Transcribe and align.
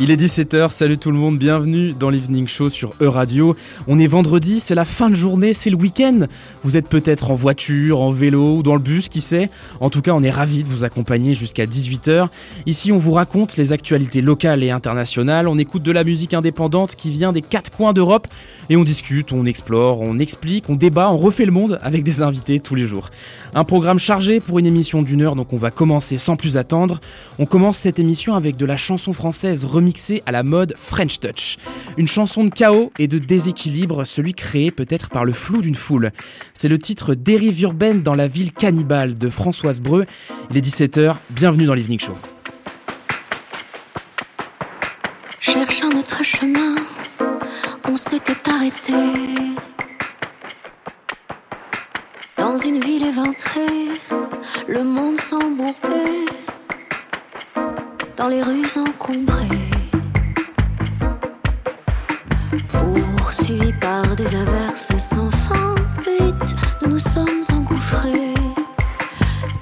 Il 0.00 0.12
est 0.12 0.16
17h, 0.16 0.70
salut 0.70 0.96
tout 0.96 1.10
le 1.10 1.18
monde, 1.18 1.38
bienvenue 1.38 1.92
dans 1.92 2.08
l'Evening 2.08 2.46
Show 2.46 2.68
sur 2.68 2.94
E-Radio. 3.00 3.56
On 3.88 3.98
est 3.98 4.06
vendredi, 4.06 4.60
c'est 4.60 4.76
la 4.76 4.84
fin 4.84 5.10
de 5.10 5.16
journée, 5.16 5.52
c'est 5.54 5.70
le 5.70 5.76
week-end. 5.76 6.20
Vous 6.62 6.76
êtes 6.76 6.88
peut-être 6.88 7.32
en 7.32 7.34
voiture, 7.34 8.00
en 8.00 8.12
vélo 8.12 8.58
ou 8.58 8.62
dans 8.62 8.74
le 8.74 8.80
bus, 8.80 9.08
qui 9.08 9.20
sait. 9.20 9.50
En 9.80 9.90
tout 9.90 10.00
cas, 10.00 10.12
on 10.12 10.22
est 10.22 10.30
ravis 10.30 10.62
de 10.62 10.68
vous 10.68 10.84
accompagner 10.84 11.34
jusqu'à 11.34 11.66
18h. 11.66 12.28
Ici, 12.66 12.92
on 12.92 12.98
vous 12.98 13.10
raconte 13.10 13.56
les 13.56 13.72
actualités 13.72 14.20
locales 14.20 14.62
et 14.62 14.70
internationales, 14.70 15.48
on 15.48 15.58
écoute 15.58 15.82
de 15.82 15.90
la 15.90 16.04
musique 16.04 16.32
indépendante 16.32 16.94
qui 16.94 17.10
vient 17.10 17.32
des 17.32 17.42
quatre 17.42 17.72
coins 17.72 17.92
d'Europe 17.92 18.28
et 18.70 18.76
on 18.76 18.84
discute, 18.84 19.32
on 19.32 19.46
explore, 19.46 20.00
on 20.00 20.20
explique, 20.20 20.70
on 20.70 20.76
débat, 20.76 21.10
on 21.10 21.18
refait 21.18 21.44
le 21.44 21.50
monde 21.50 21.76
avec 21.82 22.04
des 22.04 22.22
invités 22.22 22.60
tous 22.60 22.76
les 22.76 22.86
jours. 22.86 23.10
Un 23.52 23.64
programme 23.64 23.98
chargé 23.98 24.38
pour 24.38 24.60
une 24.60 24.66
émission 24.66 25.02
d'une 25.02 25.22
heure, 25.22 25.34
donc 25.34 25.52
on 25.52 25.56
va 25.56 25.72
commencer 25.72 26.18
sans 26.18 26.36
plus 26.36 26.56
attendre. 26.56 27.00
On 27.40 27.46
commence 27.46 27.78
cette 27.78 27.98
émission 27.98 28.36
avec 28.36 28.56
de 28.56 28.64
la 28.64 28.76
chanson 28.76 29.12
française 29.12 29.64
remise 29.64 29.87
mixé 29.88 30.22
à 30.26 30.32
la 30.32 30.42
mode 30.42 30.74
French 30.76 31.18
Touch. 31.18 31.56
Une 31.96 32.06
chanson 32.06 32.44
de 32.44 32.50
chaos 32.50 32.92
et 32.98 33.08
de 33.08 33.18
déséquilibre, 33.18 34.04
celui 34.04 34.34
créé 34.34 34.70
peut-être 34.70 35.08
par 35.08 35.24
le 35.24 35.32
flou 35.32 35.62
d'une 35.62 35.74
foule. 35.74 36.10
C'est 36.52 36.68
le 36.68 36.78
titre 36.78 37.14
Dérive 37.14 37.62
urbaine 37.62 38.02
dans 38.02 38.14
la 38.14 38.28
ville 38.28 38.52
cannibale 38.52 39.14
de 39.14 39.30
Françoise 39.30 39.80
Breu. 39.80 40.04
Il 40.50 40.58
est 40.58 40.60
17h, 40.60 41.16
bienvenue 41.30 41.64
dans 41.64 41.72
l'Evening 41.72 41.98
Show. 42.00 42.12
Cherchant 45.40 45.88
notre 45.88 46.22
chemin, 46.22 46.76
on 47.88 47.96
s'était 47.96 48.50
arrêté. 48.50 48.92
Dans 52.36 52.58
une 52.58 52.78
ville 52.78 53.06
éventrée, 53.06 53.88
le 54.68 54.84
monde 54.84 55.18
s'embourbait 55.18 56.26
dans 58.18 58.26
les 58.26 58.42
rues 58.42 58.76
encombrées. 58.76 59.77
Poursuivis 63.16 63.72
par 63.74 64.16
des 64.16 64.34
averses 64.34 64.96
sans 64.98 65.30
fin. 65.30 65.74
Vite, 66.04 66.54
nous 66.82 66.90
nous 66.92 66.98
sommes 66.98 67.42
engouffrés 67.52 68.34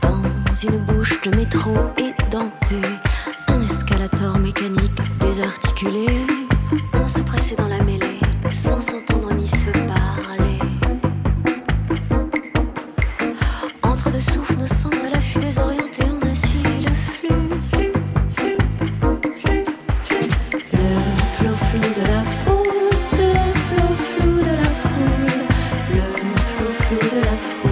dans 0.02 0.22
une 0.62 0.78
bouche 0.86 1.20
de 1.22 1.34
métro 1.36 1.72
édentée. 1.98 2.88
Un 3.48 3.60
escalator 3.62 4.38
mécanique 4.38 5.00
désarticulé. 5.20 6.15
De 26.98 27.20
la 27.20 27.65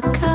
tracas. 0.00 0.33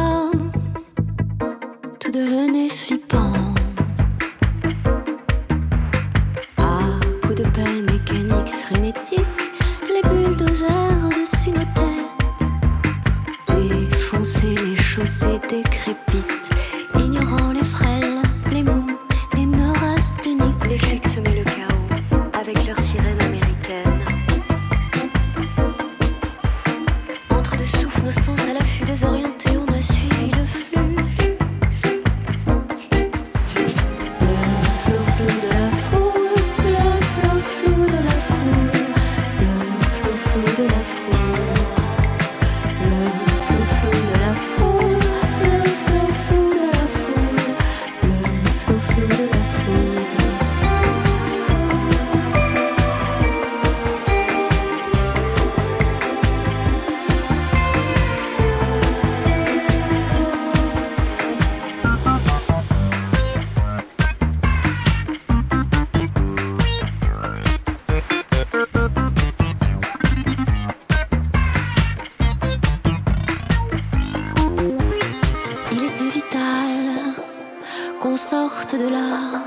Sorte 78.19 78.75
de 78.75 78.90
là. 78.90 79.41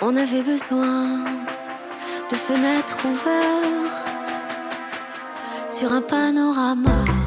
On 0.00 0.14
avait 0.16 0.42
besoin 0.42 1.24
de 2.30 2.36
fenêtres 2.36 2.98
ouvertes 3.04 4.30
sur 5.68 5.92
un 5.92 6.00
panorama. 6.00 7.17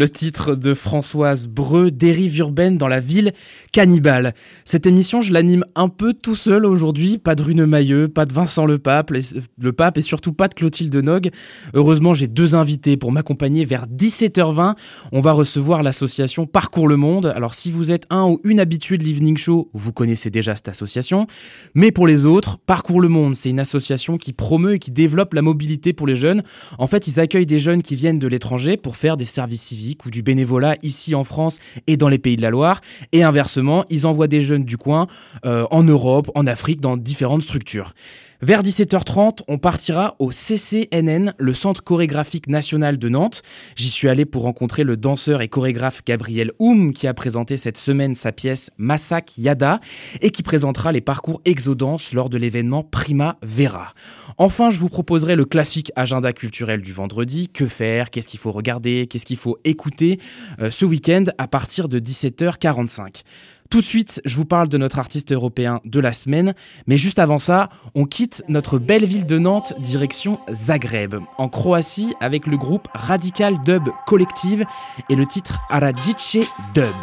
Le 0.00 0.08
titre 0.08 0.54
de 0.54 0.72
Françoise 0.72 1.46
Breu, 1.46 1.90
Dérive 1.90 2.38
urbaine 2.38 2.78
dans 2.78 2.88
la 2.88 3.00
ville 3.00 3.34
cannibale. 3.70 4.32
Cette 4.64 4.86
émission, 4.86 5.20
je 5.20 5.30
l'anime 5.30 5.66
un 5.74 5.88
peu 5.88 6.14
tout 6.14 6.36
seul 6.36 6.66
aujourd'hui, 6.66 7.18
pas 7.18 7.34
de 7.34 7.42
Rune 7.42 7.66
Mailleux, 7.66 8.08
pas 8.08 8.26
de 8.26 8.32
Vincent 8.32 8.66
Le 8.66 8.78
Pape, 8.78 9.12
le 9.58 9.72
Pape 9.72 9.98
et 9.98 10.02
surtout 10.02 10.32
pas 10.32 10.48
de 10.48 10.54
Clotilde 10.54 10.94
Nog. 10.96 11.30
Heureusement, 11.74 12.14
j'ai 12.14 12.26
deux 12.26 12.54
invités 12.54 12.96
pour 12.96 13.12
m'accompagner 13.12 13.64
vers 13.64 13.86
17h20. 13.86 14.74
On 15.12 15.20
va 15.20 15.32
recevoir 15.32 15.82
l'association 15.82 16.46
Parcours 16.46 16.88
le 16.88 16.96
Monde. 16.96 17.26
Alors 17.26 17.54
si 17.54 17.70
vous 17.70 17.90
êtes 17.90 18.06
un 18.10 18.24
ou 18.24 18.40
une 18.44 18.60
habituée 18.60 18.98
de 18.98 19.04
l'Evening 19.04 19.36
Show, 19.36 19.70
vous 19.72 19.92
connaissez 19.92 20.30
déjà 20.30 20.56
cette 20.56 20.68
association. 20.68 21.26
Mais 21.74 21.92
pour 21.92 22.06
les 22.06 22.26
autres, 22.26 22.58
Parcours 22.58 23.00
le 23.00 23.08
Monde, 23.08 23.34
c'est 23.34 23.50
une 23.50 23.60
association 23.60 24.18
qui 24.18 24.32
promeut 24.32 24.74
et 24.74 24.78
qui 24.78 24.90
développe 24.90 25.34
la 25.34 25.42
mobilité 25.42 25.92
pour 25.92 26.06
les 26.06 26.16
jeunes. 26.16 26.42
En 26.78 26.86
fait, 26.86 27.06
ils 27.06 27.20
accueillent 27.20 27.46
des 27.46 27.60
jeunes 27.60 27.82
qui 27.82 27.96
viennent 27.96 28.18
de 28.18 28.26
l'étranger 28.26 28.76
pour 28.76 28.96
faire 28.96 29.16
des 29.16 29.24
services 29.24 29.62
civiques 29.62 30.06
ou 30.06 30.10
du 30.10 30.22
bénévolat 30.22 30.76
ici 30.82 31.14
en 31.14 31.24
France 31.24 31.58
et 31.86 31.96
dans 31.96 32.08
les 32.08 32.18
pays 32.18 32.36
de 32.36 32.42
la 32.42 32.50
Loire. 32.50 32.80
Et 33.12 33.22
inversement, 33.22 33.84
ils 33.90 34.06
envoient 34.06 34.28
des 34.28 34.42
jeunes 34.42 34.64
du 34.64 34.76
coin 34.76 35.06
euh, 35.44 35.59
en 35.70 35.82
Europe, 35.82 36.30
en 36.34 36.46
Afrique, 36.46 36.80
dans 36.80 36.96
différentes 36.96 37.42
structures. 37.42 37.94
Vers 38.42 38.62
17h30, 38.62 39.40
on 39.48 39.58
partira 39.58 40.16
au 40.18 40.32
CCNN, 40.32 41.34
le 41.36 41.52
Centre 41.52 41.84
chorégraphique 41.84 42.48
national 42.48 42.98
de 42.98 43.10
Nantes. 43.10 43.42
J'y 43.76 43.90
suis 43.90 44.08
allé 44.08 44.24
pour 44.24 44.44
rencontrer 44.44 44.82
le 44.82 44.96
danseur 44.96 45.42
et 45.42 45.48
chorégraphe 45.48 46.02
Gabriel 46.06 46.50
Oum 46.58 46.94
qui 46.94 47.06
a 47.06 47.12
présenté 47.12 47.58
cette 47.58 47.76
semaine 47.76 48.14
sa 48.14 48.32
pièce 48.32 48.70
Massak 48.78 49.36
Yada 49.36 49.78
et 50.22 50.30
qui 50.30 50.42
présentera 50.42 50.90
les 50.90 51.02
parcours 51.02 51.42
exodance 51.44 52.14
lors 52.14 52.30
de 52.30 52.38
l'événement 52.38 52.82
Prima 52.82 53.36
Vera. 53.42 53.92
Enfin, 54.38 54.70
je 54.70 54.80
vous 54.80 54.88
proposerai 54.88 55.36
le 55.36 55.44
classique 55.44 55.92
agenda 55.94 56.32
culturel 56.32 56.80
du 56.80 56.94
vendredi. 56.94 57.50
Que 57.50 57.66
faire? 57.66 58.08
Qu'est-ce 58.08 58.28
qu'il 58.28 58.40
faut 58.40 58.52
regarder? 58.52 59.06
Qu'est-ce 59.06 59.26
qu'il 59.26 59.36
faut 59.36 59.58
écouter 59.64 60.18
euh, 60.60 60.70
ce 60.70 60.86
week-end 60.86 61.24
à 61.36 61.46
partir 61.46 61.90
de 61.90 62.00
17h45. 62.00 63.22
Tout 63.70 63.80
de 63.80 63.86
suite, 63.86 64.20
je 64.24 64.34
vous 64.34 64.44
parle 64.44 64.68
de 64.68 64.76
notre 64.78 64.98
artiste 64.98 65.30
européen 65.30 65.80
de 65.84 66.00
la 66.00 66.12
semaine, 66.12 66.54
mais 66.88 66.98
juste 66.98 67.20
avant 67.20 67.38
ça, 67.38 67.68
on 67.94 68.04
quitte 68.04 68.42
notre 68.48 68.78
belle 68.78 69.04
ville 69.04 69.26
de 69.26 69.38
Nantes 69.38 69.74
direction 69.78 70.40
Zagreb, 70.50 71.14
en 71.38 71.48
Croatie 71.48 72.12
avec 72.20 72.48
le 72.48 72.56
groupe 72.56 72.88
Radical 72.94 73.62
Dub 73.64 73.88
Collective 74.08 74.64
et 75.08 75.14
le 75.14 75.24
titre 75.24 75.60
Aradzice 75.70 76.38
Dub. 76.74 76.96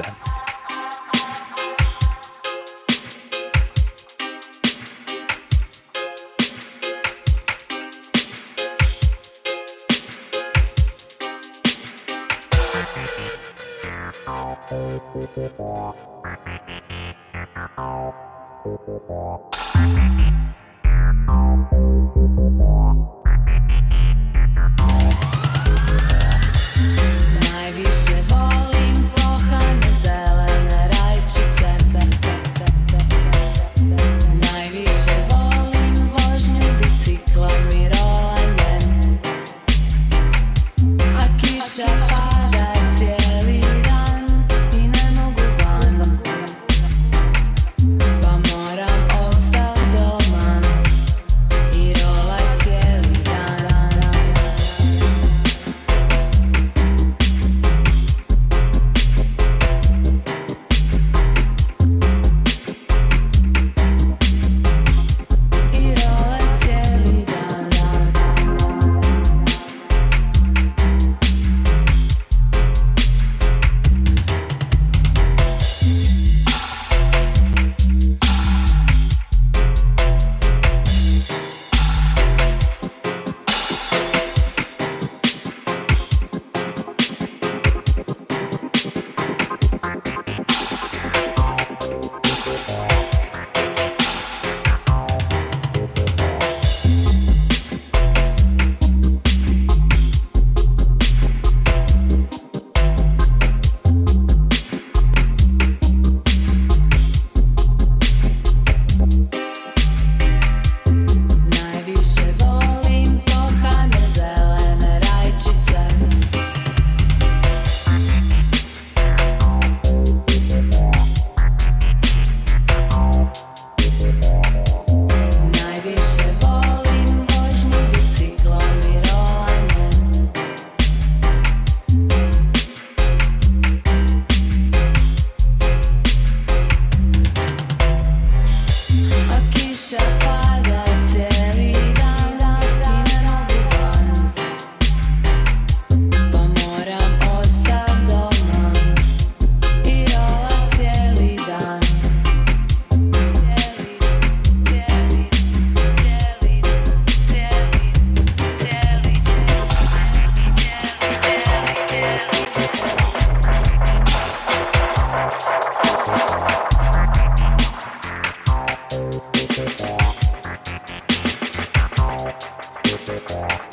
Thank 169.77 170.01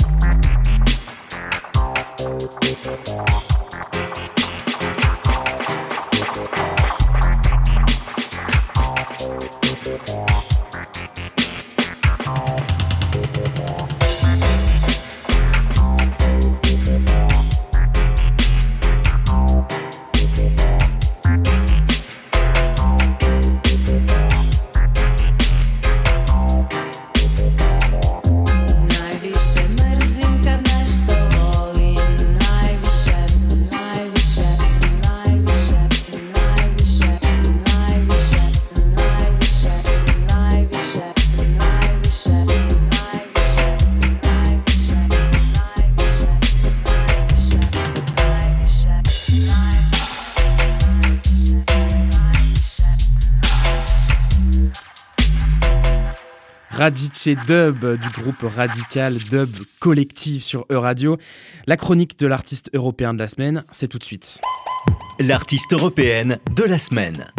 you. 0.01 0.04
Dub 57.33 57.99
du 57.99 58.09
groupe 58.11 58.43
Radical 58.43 59.17
Dub 59.19 59.51
Collective 59.81 60.43
sur 60.43 60.67
E-Radio. 60.71 61.17
La 61.67 61.77
chronique 61.77 62.19
de 62.19 62.27
l'artiste 62.27 62.71
européen 62.75 63.15
de 63.15 63.19
la 63.19 63.29
semaine, 63.29 63.65
c'est 63.73 63.89
tout 63.89 63.99
de 63.99 64.05
suite. 64.05 64.41
L'artiste 65.19 65.73
européenne 65.73 66.39
de 66.55 66.65
la 66.65 66.77
semaine. 66.77 67.33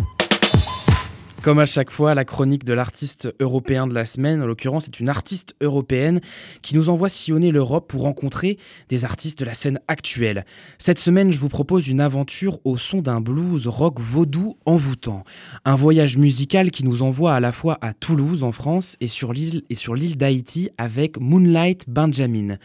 Comme 1.45 1.59
à 1.59 1.67
chaque 1.67 1.91
fois, 1.91 2.15
la 2.15 2.25
chronique 2.25 2.63
de 2.63 2.73
l'artiste 2.73 3.31
européen 3.39 3.85
de 3.85 3.93
la 3.93 4.05
semaine, 4.05 4.41
en 4.41 4.47
l'occurrence, 4.47 4.85
c'est 4.85 4.99
une 4.99 5.09
artiste 5.09 5.53
européenne 5.61 6.19
qui 6.63 6.73
nous 6.73 6.89
envoie 6.89 7.07
sillonner 7.07 7.51
l'Europe 7.51 7.87
pour 7.87 8.01
rencontrer 8.01 8.57
des 8.89 9.05
artistes 9.05 9.37
de 9.37 9.45
la 9.45 9.53
scène 9.53 9.79
actuelle. 9.87 10.43
Cette 10.79 10.97
semaine, 10.97 11.31
je 11.31 11.39
vous 11.39 11.47
propose 11.47 11.87
une 11.87 12.01
aventure 12.01 12.57
au 12.63 12.77
son 12.77 13.03
d'un 13.03 13.21
blues 13.21 13.67
rock 13.67 13.99
vaudou 13.99 14.57
envoûtant. 14.65 15.23
Un 15.65 15.75
voyage 15.75 16.17
musical 16.17 16.71
qui 16.71 16.83
nous 16.83 17.03
envoie 17.03 17.35
à 17.35 17.39
la 17.39 17.51
fois 17.51 17.77
à 17.81 17.93
Toulouse, 17.93 18.41
en 18.41 18.51
France, 18.51 18.97
et 18.99 19.07
sur 19.07 19.31
l'île 19.31 19.61
et 19.69 19.75
sur 19.75 19.93
l'île 19.93 20.17
d'Haïti 20.17 20.71
avec 20.79 21.19
Moonlight 21.19 21.87
Benjamin. 21.87 22.57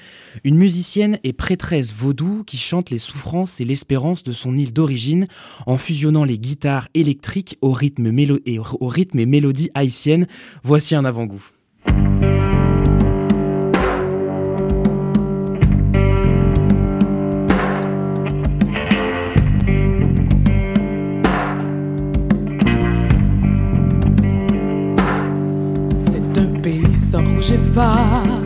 Une 0.43 0.57
musicienne 0.57 1.19
et 1.23 1.35
prêtresse 1.35 1.93
vaudou 1.93 2.45
qui 2.45 2.57
chante 2.57 2.89
les 2.89 2.99
souffrances 2.99 3.61
et 3.61 3.67
l'espérance 3.67 4.23
de 4.23 4.33
son 4.33 4.57
île 4.57 4.73
d'origine 4.73 5.27
en 5.67 5.77
fusionnant 5.77 6.25
les 6.25 6.39
guitares 6.39 6.89
électriques 6.95 7.59
au 7.61 7.73
rythme 7.73 8.11
mélodique 8.11 8.70
au 8.81 8.89
rythme 8.89 9.19
et 9.19 9.27
mélodie 9.27 9.71
haïtienne. 9.75 10.27
Voici 10.63 10.95
un 10.95 11.05
avant-goût. 11.05 11.51
C'est 25.95 26.39
un 26.39 26.61
pays 26.61 26.97
sans 27.11 27.25
rouge 27.25 27.53
et 27.53 27.59
phare, 27.75 28.41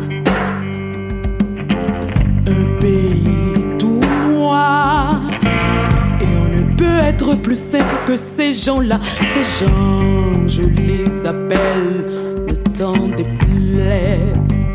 que 8.06 8.16
ces 8.16 8.52
gens-là. 8.52 8.98
Ces 9.34 9.64
gens, 9.64 10.48
je 10.48 10.62
les 10.62 11.26
appelle 11.26 12.04
le 12.48 12.54
temps 12.72 13.08
des 13.16 13.24
plaises. 13.24 14.66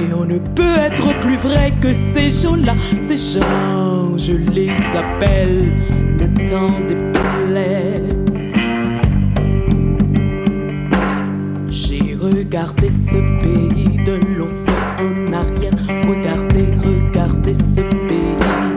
Et 0.00 0.12
on 0.14 0.24
ne 0.24 0.38
peut 0.38 0.78
être 0.78 1.18
plus 1.20 1.36
vrai 1.36 1.72
que 1.80 1.92
ces 1.92 2.30
gens-là. 2.30 2.74
Ces 3.00 3.38
gens, 3.38 4.16
je 4.16 4.32
les 4.32 4.70
appelle 4.96 5.72
le 6.18 6.46
temps 6.48 6.80
des 6.88 6.96
plaises. 6.96 8.54
J'ai 11.68 12.16
regardé 12.20 12.90
ce 12.90 13.18
pays 13.40 13.98
de 14.04 14.18
l'océan 14.36 14.72
en 14.98 15.32
arrière. 15.32 15.72
Regardez, 16.08 16.66
regardez 16.84 17.54
ce 17.54 17.80
pays. 18.08 18.71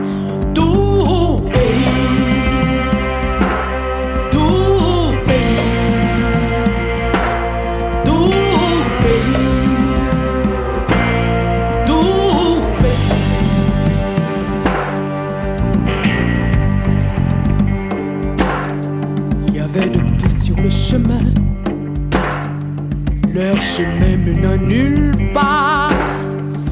Nulle 24.42 25.12
part. 25.32 25.90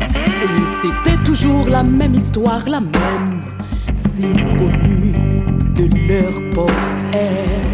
Et 0.00 0.64
c'était 0.83 1.23
toujours 1.23 1.68
la 1.68 1.83
même 1.83 2.14
histoire, 2.14 2.64
la 2.68 2.80
même, 2.80 3.42
si 3.94 4.33
connue 4.59 5.14
de 5.75 5.88
leur 6.09 6.68
air. 7.12 7.64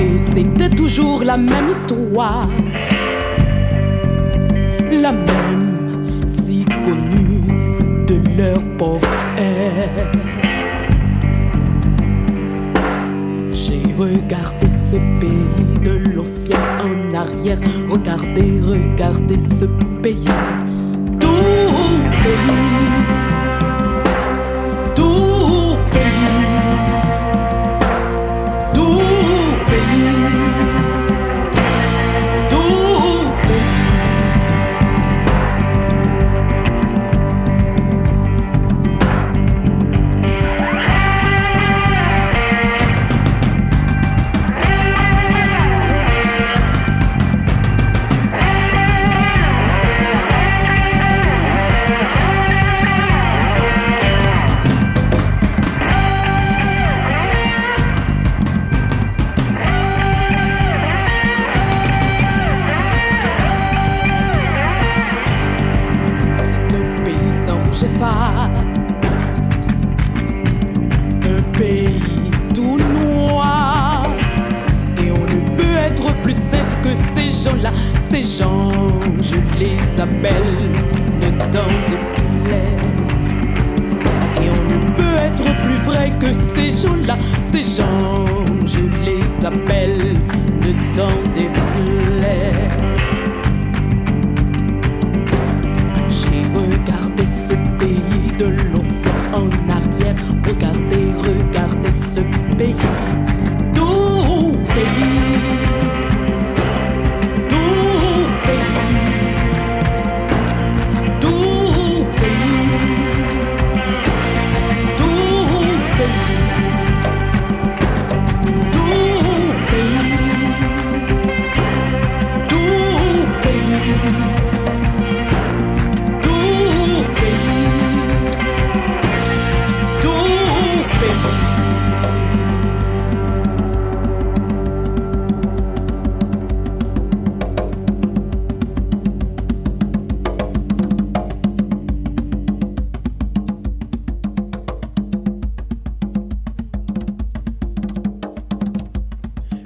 Et 0.00 0.18
c'était 0.34 0.70
toujours 0.70 1.22
la 1.22 1.36
même 1.36 1.70
histoire, 1.70 2.48
la 4.90 5.12
même, 5.12 6.26
si 6.26 6.64
connue 6.84 7.42
de 8.06 8.16
leur 8.36 8.60
air. 9.36 10.10
J'ai 13.52 13.82
regardé 13.96 14.68
ce 14.90 14.96
pays 15.20 15.78
de 15.82 16.12
l'océan 16.14 16.58
en 16.82 17.14
arrière. 17.14 17.58
Regardez, 17.88 18.60
regardez 18.60 19.38
ce 19.38 19.64
pays. 20.02 20.24
Tout 21.20 21.28
pays. 22.22 22.93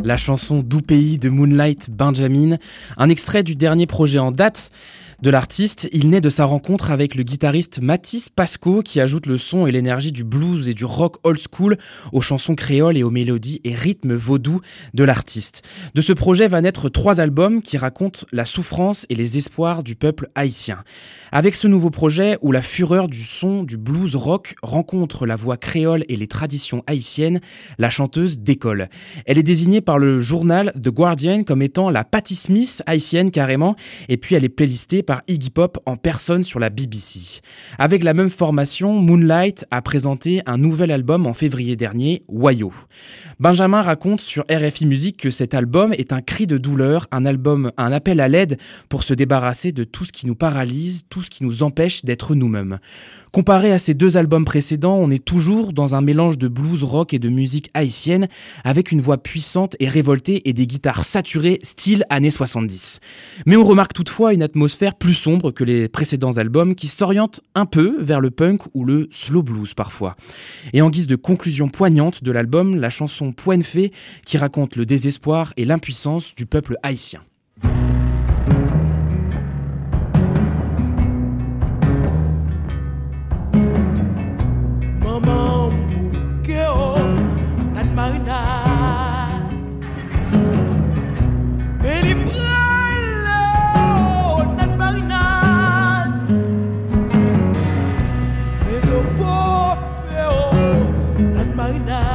La 0.08 0.16
chanson 0.16 0.60
Doux 0.60 0.80
pays 0.80 1.18
de 1.18 1.28
Moonlight 1.28 1.90
Benjamin, 1.90 2.56
un 2.96 3.10
extrait 3.10 3.42
du 3.42 3.54
dernier 3.54 3.86
projet 3.86 4.18
en 4.18 4.32
date 4.32 4.72
de 5.20 5.30
l'artiste, 5.30 5.88
il 5.92 6.10
naît 6.10 6.20
de 6.20 6.30
sa 6.30 6.44
rencontre 6.44 6.92
avec 6.92 7.16
le 7.16 7.24
guitariste 7.24 7.80
Mathis 7.82 8.28
Pasco 8.28 8.82
qui 8.82 9.00
ajoute 9.00 9.26
le 9.26 9.36
son 9.36 9.66
et 9.66 9.72
l'énergie 9.72 10.12
du 10.12 10.22
blues 10.22 10.68
et 10.68 10.74
du 10.74 10.84
rock 10.84 11.16
old 11.24 11.40
school 11.40 11.76
aux 12.12 12.20
chansons 12.20 12.54
créoles 12.54 12.96
et 12.96 13.02
aux 13.02 13.10
mélodies 13.10 13.60
et 13.64 13.74
rythmes 13.74 14.14
vaudous 14.14 14.60
de 14.94 15.02
l'artiste. 15.02 15.62
De 15.96 16.00
ce 16.02 16.12
projet 16.12 16.46
va 16.46 16.60
naître 16.60 16.88
trois 16.88 17.20
albums 17.20 17.62
qui 17.62 17.76
racontent 17.76 18.26
la 18.30 18.44
souffrance 18.44 19.06
et 19.10 19.16
les 19.16 19.38
espoirs 19.38 19.82
du 19.82 19.96
peuple 19.96 20.28
haïtien. 20.36 20.84
Avec 21.32 21.56
ce 21.56 21.66
nouveau 21.66 21.90
projet 21.90 22.38
où 22.40 22.52
la 22.52 22.62
fureur 22.62 23.08
du 23.08 23.24
son 23.24 23.64
du 23.64 23.76
blues 23.76 24.14
rock 24.14 24.54
rencontre 24.62 25.26
la 25.26 25.34
voix 25.34 25.56
créole 25.56 26.04
et 26.08 26.14
les 26.14 26.28
traditions 26.28 26.84
haïtiennes, 26.86 27.40
la 27.78 27.90
chanteuse 27.90 28.38
décolle. 28.38 28.88
Elle 29.26 29.38
est 29.38 29.42
désignée 29.42 29.80
par 29.80 29.98
le 29.98 30.20
journal 30.20 30.72
The 30.80 30.90
Guardian 30.90 31.42
comme 31.42 31.62
étant 31.62 31.90
la 31.90 32.04
Patti 32.04 32.36
Smith 32.36 32.84
haïtienne 32.86 33.32
carrément 33.32 33.74
et 34.08 34.16
puis 34.16 34.36
elle 34.36 34.44
est 34.44 34.48
playlistée 34.48 35.02
par 35.08 35.22
Iggy 35.26 35.48
Pop 35.48 35.78
en 35.86 35.96
personne 35.96 36.42
sur 36.42 36.60
la 36.60 36.68
BBC. 36.68 37.40
Avec 37.78 38.04
la 38.04 38.12
même 38.12 38.28
formation, 38.28 38.92
Moonlight 38.92 39.64
a 39.70 39.80
présenté 39.80 40.42
un 40.44 40.58
nouvel 40.58 40.90
album 40.90 41.26
en 41.26 41.32
février 41.32 41.76
dernier, 41.76 42.24
Wayo. 42.28 42.74
Benjamin 43.40 43.80
raconte 43.80 44.20
sur 44.20 44.44
RFI 44.50 44.84
Musique 44.84 45.16
que 45.16 45.30
cet 45.30 45.54
album 45.54 45.94
est 45.94 46.12
un 46.12 46.20
cri 46.20 46.46
de 46.46 46.58
douleur, 46.58 47.06
un 47.10 47.24
album, 47.24 47.72
un 47.78 47.90
appel 47.90 48.20
à 48.20 48.28
l'aide 48.28 48.58
pour 48.90 49.02
se 49.02 49.14
débarrasser 49.14 49.72
de 49.72 49.82
tout 49.82 50.04
ce 50.04 50.12
qui 50.12 50.26
nous 50.26 50.34
paralyse, 50.34 51.04
tout 51.08 51.22
ce 51.22 51.30
qui 51.30 51.42
nous 51.42 51.62
empêche 51.62 52.04
d'être 52.04 52.34
nous-mêmes. 52.34 52.78
Comparé 53.32 53.72
à 53.72 53.78
ses 53.78 53.94
deux 53.94 54.16
albums 54.16 54.44
précédents, 54.44 54.96
on 54.96 55.10
est 55.10 55.24
toujours 55.24 55.72
dans 55.72 55.94
un 55.94 56.00
mélange 56.00 56.38
de 56.38 56.48
blues 56.48 56.82
rock 56.82 57.12
et 57.12 57.18
de 57.18 57.28
musique 57.28 57.70
haïtienne, 57.74 58.28
avec 58.64 58.90
une 58.90 59.00
voix 59.00 59.18
puissante 59.18 59.76
et 59.80 59.88
révoltée 59.88 60.48
et 60.48 60.52
des 60.52 60.66
guitares 60.66 61.04
saturées 61.04 61.58
style 61.62 62.04
années 62.08 62.30
70. 62.30 63.00
Mais 63.46 63.56
on 63.56 63.64
remarque 63.64 63.92
toutefois 63.92 64.32
une 64.32 64.42
atmosphère 64.42 64.94
plus 64.94 65.14
sombre 65.14 65.50
que 65.50 65.64
les 65.64 65.88
précédents 65.88 66.38
albums 66.38 66.74
qui 66.74 66.88
s'orientent 66.88 67.40
un 67.54 67.66
peu 67.66 67.96
vers 68.00 68.20
le 68.20 68.30
punk 68.30 68.62
ou 68.74 68.84
le 68.84 69.08
slow 69.10 69.42
blues 69.42 69.74
parfois. 69.74 70.16
Et 70.72 70.80
en 70.80 70.90
guise 70.90 71.06
de 71.06 71.16
conclusion 71.16 71.68
poignante 71.68 72.24
de 72.24 72.32
l'album, 72.32 72.76
la 72.76 72.90
chanson 72.90 73.32
Poigne 73.32 73.62
Fée 73.62 73.92
qui 74.24 74.38
raconte 74.38 74.76
le 74.76 74.86
désespoir 74.86 75.52
et 75.56 75.64
l'impuissance 75.64 76.34
du 76.34 76.46
peuple 76.46 76.76
haïtien. 76.82 77.20
bailar. 101.68 102.07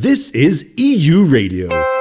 This 0.00 0.30
is 0.30 0.74
EU 0.76 1.24
Radio. 1.24 1.97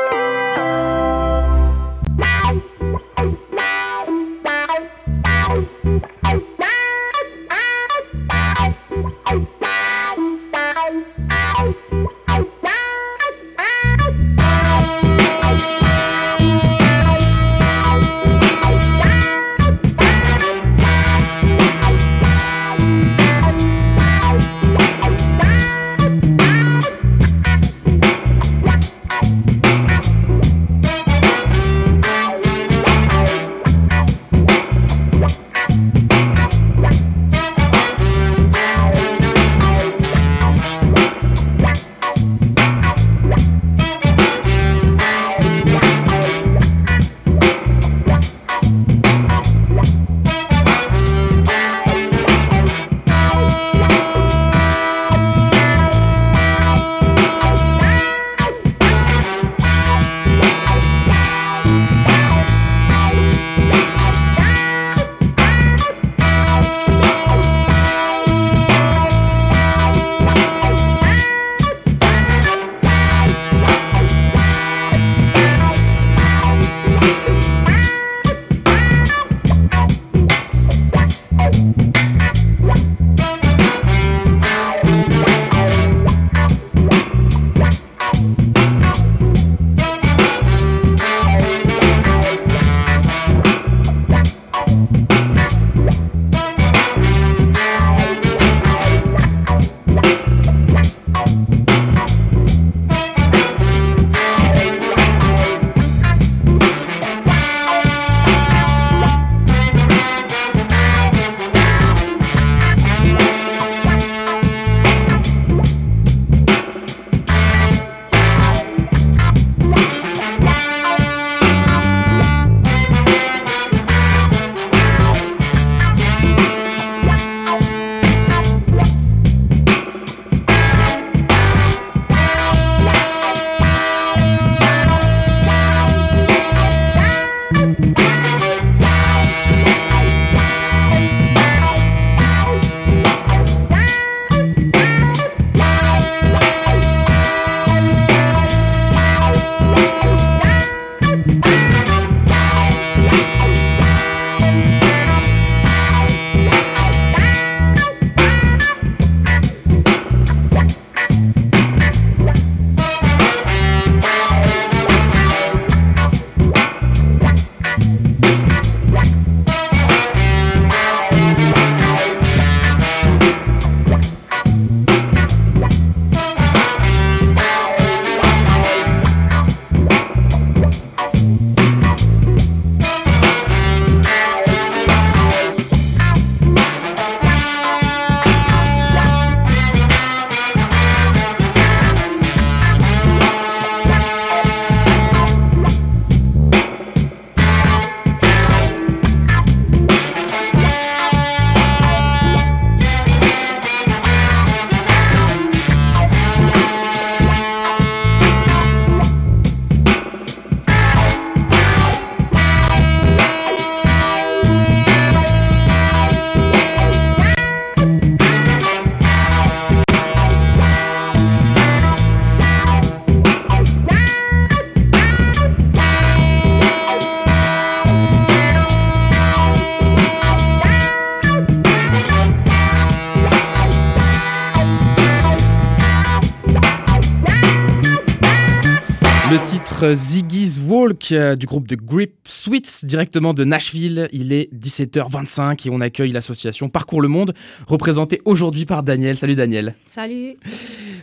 Titre 239.87 239.93
Ziggy's 239.93 240.59
Walk 240.65 241.11
euh, 241.11 241.35
du 241.35 241.45
groupe 241.45 241.67
de 241.67 241.75
Grip 241.75 242.13
Sweets 242.27 242.85
directement 242.85 243.33
de 243.33 243.43
Nashville. 243.43 244.09
Il 244.11 244.33
est 244.33 244.51
17h25 244.53 245.67
et 245.67 245.71
on 245.71 245.81
accueille 245.81 246.11
l'association 246.11 246.69
Parcours 246.69 247.01
le 247.01 247.07
Monde 247.07 247.33
représentée 247.67 248.21
aujourd'hui 248.25 248.65
par 248.65 248.83
Daniel. 248.83 249.17
Salut 249.17 249.35
Daniel. 249.35 249.75
Salut. 249.85 250.35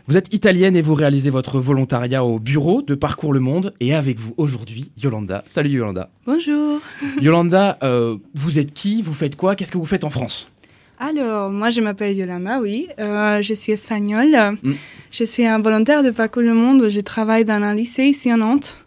Vous 0.06 0.16
êtes 0.16 0.32
italienne 0.34 0.76
et 0.76 0.82
vous 0.82 0.94
réalisez 0.94 1.30
votre 1.30 1.60
volontariat 1.60 2.24
au 2.24 2.38
bureau 2.38 2.82
de 2.82 2.94
Parcours 2.94 3.32
le 3.32 3.40
Monde 3.40 3.72
et 3.80 3.94
avec 3.94 4.18
vous 4.18 4.34
aujourd'hui 4.36 4.90
Yolanda. 5.02 5.44
Salut 5.46 5.70
Yolanda. 5.70 6.10
Bonjour. 6.26 6.80
Yolanda, 7.20 7.78
euh, 7.82 8.18
vous 8.34 8.58
êtes 8.58 8.72
qui? 8.72 9.02
Vous 9.02 9.12
faites 9.14 9.36
quoi? 9.36 9.56
Qu'est-ce 9.56 9.72
que 9.72 9.78
vous 9.78 9.84
faites 9.84 10.04
en 10.04 10.10
France? 10.10 10.50
Alors, 10.98 11.50
moi 11.50 11.70
je 11.70 11.80
m'appelle 11.80 12.16
Yolanda, 12.16 12.60
oui. 12.60 12.88
Euh, 12.98 13.42
je 13.42 13.54
suis 13.54 13.72
espagnole. 13.72 14.56
Mm. 14.62 14.72
Je 15.16 15.22
suis 15.22 15.46
un 15.46 15.60
volontaire 15.60 16.02
de 16.02 16.10
Parcours 16.10 16.42
le 16.42 16.54
Monde. 16.54 16.88
Je 16.88 17.00
travaille 17.00 17.44
dans 17.44 17.62
un 17.62 17.72
lycée 17.72 18.02
ici 18.02 18.32
à 18.32 18.36
Nantes. 18.36 18.80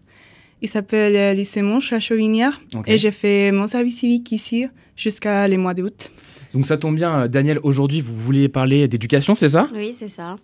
Il 0.61 0.67
s'appelle 0.67 1.13
le 1.13 1.33
lycée 1.33 1.61
Monche 1.61 1.93
à 1.93 2.01
Chauvinière. 2.01 2.59
Et 2.85 2.97
j'ai 2.97 3.11
fait 3.11 3.49
mon 3.53 3.65
service 3.65 3.99
civique 3.99 4.29
ici 4.33 4.65
jusqu'à 4.97 5.47
les 5.47 5.55
mois 5.55 5.73
d'août. 5.73 6.11
Donc 6.53 6.65
ça 6.65 6.75
tombe 6.77 6.97
bien, 6.97 7.21
euh, 7.21 7.27
Daniel, 7.29 7.61
aujourd'hui 7.63 8.01
vous 8.01 8.13
vouliez 8.13 8.49
parler 8.49 8.89
d'éducation, 8.89 9.35
c'est 9.35 9.47
ça? 9.47 9.67
Oui, 9.73 9.93
c'est 9.93 10.09
ça. 10.09 10.35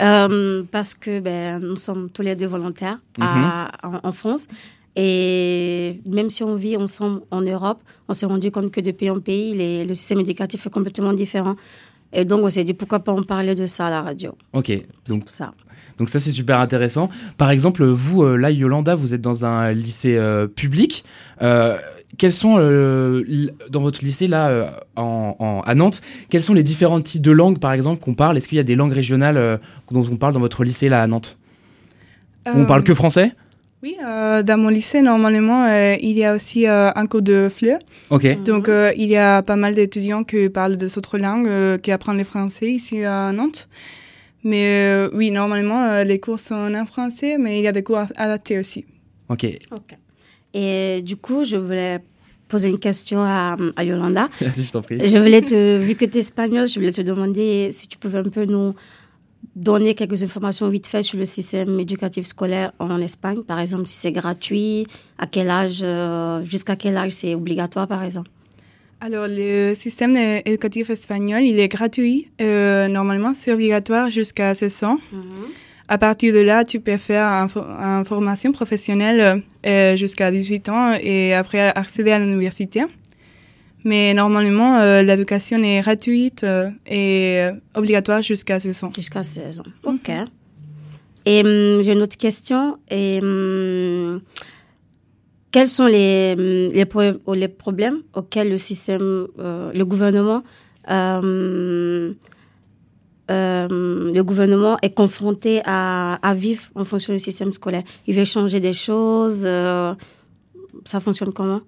Euh, 0.00 0.64
parce 0.68 0.94
que 0.94 1.20
ben, 1.20 1.60
nous 1.60 1.76
sommes 1.76 2.10
tous 2.10 2.22
les 2.22 2.34
deux 2.34 2.46
volontaires 2.46 2.98
à, 3.20 3.70
mhm. 3.84 3.94
en, 3.94 4.08
en, 4.08 4.12
France. 4.12 4.48
Et 4.96 6.00
même 6.04 6.30
si 6.30 6.42
on 6.42 6.56
vit 6.56 6.76
ensemble 6.76 7.20
en 7.30 7.42
Europe, 7.42 7.80
on 8.08 8.12
s'est 8.12 8.26
rendu 8.26 8.50
compte 8.50 8.72
que 8.72 8.80
de 8.80 8.90
pays 8.90 9.10
en 9.10 9.20
pays, 9.20 9.54
les, 9.54 9.84
le 9.84 9.94
système 9.94 10.18
éducatif 10.18 10.66
est 10.66 10.70
complètement 10.70 11.12
différent. 11.12 11.54
Et 12.12 12.24
donc, 12.24 12.44
on 12.44 12.50
s'est 12.50 12.64
dit 12.64 12.74
pourquoi 12.74 13.00
pas 13.00 13.12
en 13.12 13.22
parler 13.22 13.54
de 13.54 13.66
ça 13.66 13.86
à 13.86 13.90
la 13.90 14.02
radio. 14.02 14.36
Ok, 14.52 14.72
donc 15.08 15.24
ça. 15.26 15.52
Donc 16.00 16.08
ça 16.08 16.18
c'est 16.18 16.32
super 16.32 16.60
intéressant. 16.60 17.10
Par 17.36 17.50
exemple, 17.50 17.84
vous 17.84 18.22
euh, 18.22 18.36
là 18.36 18.50
Yolanda, 18.50 18.94
vous 18.94 19.12
êtes 19.12 19.20
dans 19.20 19.44
un 19.44 19.72
lycée 19.72 20.16
euh, 20.16 20.46
public. 20.46 21.04
Euh, 21.42 21.76
quels 22.16 22.32
sont 22.32 22.56
dans 22.56 23.80
votre 23.80 24.02
lycée 24.02 24.26
là 24.26 24.82
en, 24.96 25.62
à 25.64 25.74
Nantes, 25.74 26.00
quels 26.28 26.42
sont 26.42 26.54
les 26.54 26.64
différents 26.64 27.00
types 27.00 27.22
de 27.22 27.30
langues 27.30 27.58
par 27.58 27.72
exemple 27.72 28.02
qu'on 28.02 28.14
parle? 28.14 28.36
Est-ce 28.36 28.48
qu'il 28.48 28.56
y 28.56 28.60
a 28.60 28.64
des 28.64 28.74
langues 28.74 28.92
régionales 28.92 29.60
dont 29.92 30.04
on 30.10 30.16
parle 30.16 30.32
dans 30.32 30.40
votre 30.40 30.64
lycée 30.64 30.88
là 30.88 31.02
à 31.02 31.06
Nantes? 31.06 31.38
On 32.46 32.66
parle 32.66 32.82
que 32.82 32.94
français? 32.94 33.32
Oui, 33.82 33.96
euh, 34.04 34.42
dans 34.42 34.58
mon 34.58 34.68
lycée, 34.68 35.00
normalement, 35.00 35.64
euh, 35.64 35.96
il 36.00 36.12
y 36.12 36.24
a 36.24 36.34
aussi 36.34 36.66
euh, 36.66 36.90
un 36.94 37.06
cours 37.06 37.22
de 37.22 37.48
FLE. 37.48 37.78
Ok. 38.10 38.42
Donc, 38.42 38.68
euh, 38.68 38.92
il 38.96 39.08
y 39.08 39.16
a 39.16 39.42
pas 39.42 39.56
mal 39.56 39.74
d'étudiants 39.74 40.22
qui 40.22 40.50
parlent 40.50 40.76
de 40.76 40.86
autres 40.86 41.16
langues, 41.16 41.48
euh, 41.48 41.78
qui 41.78 41.90
apprennent 41.90 42.18
le 42.18 42.24
français 42.24 42.70
ici 42.70 43.02
à 43.04 43.32
Nantes. 43.32 43.68
Mais 44.44 45.06
oui, 45.12 45.30
normalement, 45.30 46.02
les 46.02 46.18
cours 46.18 46.40
sont 46.40 46.74
en 46.74 46.86
français, 46.86 47.36
mais 47.38 47.58
il 47.58 47.62
y 47.62 47.68
a 47.68 47.72
des 47.72 47.82
cours 47.82 48.04
adaptés 48.16 48.58
aussi. 48.58 48.86
Ok. 49.28 49.46
Ok. 49.70 49.96
Et 50.54 51.02
du 51.02 51.16
coup, 51.16 51.44
je 51.44 51.56
voulais 51.56 52.00
poser 52.48 52.68
une 52.70 52.78
question 52.78 53.22
à, 53.22 53.56
à 53.76 53.84
Yolanda. 53.84 54.28
Merci, 54.40 54.64
je 54.64 54.72
t'en 54.72 54.82
prie. 54.82 54.98
Je 55.06 55.16
voulais 55.18 55.42
te, 55.42 55.76
vu 55.76 55.94
que 55.94 56.04
tu 56.04 56.18
es 56.18 56.20
espagnol, 56.20 56.68
je 56.68 56.74
voulais 56.74 56.92
te 56.92 57.00
demander 57.02 57.68
si 57.70 57.86
tu 57.86 57.96
pouvais 57.96 58.18
un 58.18 58.24
peu 58.24 58.44
nous 58.44 58.74
donner 59.56 59.94
quelques 59.94 60.22
informations 60.22 60.68
vite 60.68 60.86
fait 60.86 61.02
sur 61.02 61.18
le 61.18 61.24
système 61.24 61.78
éducatif 61.80 62.26
scolaire 62.26 62.72
en 62.78 63.00
Espagne, 63.00 63.42
par 63.42 63.58
exemple 63.58 63.86
si 63.86 63.96
c'est 63.96 64.12
gratuit, 64.12 64.86
à 65.18 65.26
quel 65.26 65.50
âge, 65.50 65.80
euh, 65.82 66.44
jusqu'à 66.44 66.76
quel 66.76 66.96
âge 66.96 67.12
c'est 67.12 67.34
obligatoire 67.34 67.86
par 67.86 68.02
exemple? 68.02 68.30
Alors 69.02 69.26
le 69.28 69.74
système 69.74 70.14
éducatif 70.44 70.90
espagnol, 70.90 71.42
il 71.42 71.58
est 71.58 71.68
gratuit. 71.68 72.28
Euh, 72.42 72.86
normalement, 72.86 73.32
c'est 73.32 73.50
obligatoire 73.50 74.10
jusqu'à 74.10 74.52
16 74.52 74.84
ans. 74.84 74.98
Mhm. 75.10 75.22
À 75.88 75.96
partir 75.96 76.34
de 76.34 76.38
là, 76.38 76.64
tu 76.64 76.80
peux 76.80 76.98
faire 76.98 77.26
une 77.26 78.04
formation 78.04 78.52
professionnelle 78.52 79.42
euh, 79.66 79.96
jusqu'à 79.96 80.30
18 80.30 80.68
ans 80.68 80.96
et 81.00 81.34
après 81.34 81.72
accéder 81.74 82.12
à 82.12 82.18
l'université. 82.18 82.82
Mais 83.84 84.14
normalement, 84.14 84.78
euh, 84.78 85.02
l'éducation 85.02 85.62
est 85.62 85.80
gratuite 85.80 86.44
euh, 86.44 86.70
et 86.86 87.40
euh, 87.40 87.52
obligatoire 87.74 88.22
jusqu'à 88.22 88.58
16 88.60 88.84
ans. 88.84 88.92
Jusqu'à 88.94 89.22
16 89.22 89.60
ans. 89.60 89.64
OK. 89.84 90.10
Et 91.26 91.40
hum, 91.40 91.82
j'ai 91.82 91.92
une 91.92 92.02
autre 92.02 92.16
question. 92.16 92.78
Et, 92.90 93.20
hum, 93.22 94.20
quels 95.50 95.68
sont 95.68 95.86
les, 95.86 96.34
hum, 96.36 96.72
les, 96.74 96.86
les, 97.40 97.48
problèmes 97.48 98.02
auxquels 98.14 98.50
le 98.50 98.56
système, 98.56 99.26
le 99.38 99.82
gouvernement, 99.84 100.42
le 100.88 102.14
gouvernement 104.22 104.76
est 104.82 104.94
confronté 104.94 105.62
à, 105.64 106.14
à, 106.16 106.34
vivre 106.34 106.64
en 106.74 106.84
fonction 106.84 107.12
du 107.14 107.18
système 107.18 107.52
scolaire? 107.52 107.82
Il 108.06 108.14
veut 108.14 108.24
changer 108.24 108.60
des 108.60 108.74
choses. 108.74 109.42
ça 109.42 111.00
fonctionne 111.00 111.32
comment? 111.32 111.60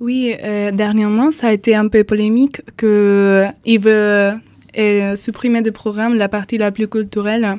Oui, 0.00 0.34
euh, 0.42 0.70
dernièrement, 0.70 1.30
ça 1.30 1.48
a 1.48 1.52
été 1.52 1.74
un 1.74 1.88
peu 1.88 2.04
polémique 2.04 2.62
que 2.78 3.44
il 3.66 3.80
veut 3.80 4.32
euh, 4.78 5.16
supprimer 5.16 5.62
du 5.62 5.72
programme 5.72 6.16
la 6.16 6.28
partie 6.28 6.56
la 6.56 6.70
plus 6.70 6.88
culturelle. 6.88 7.58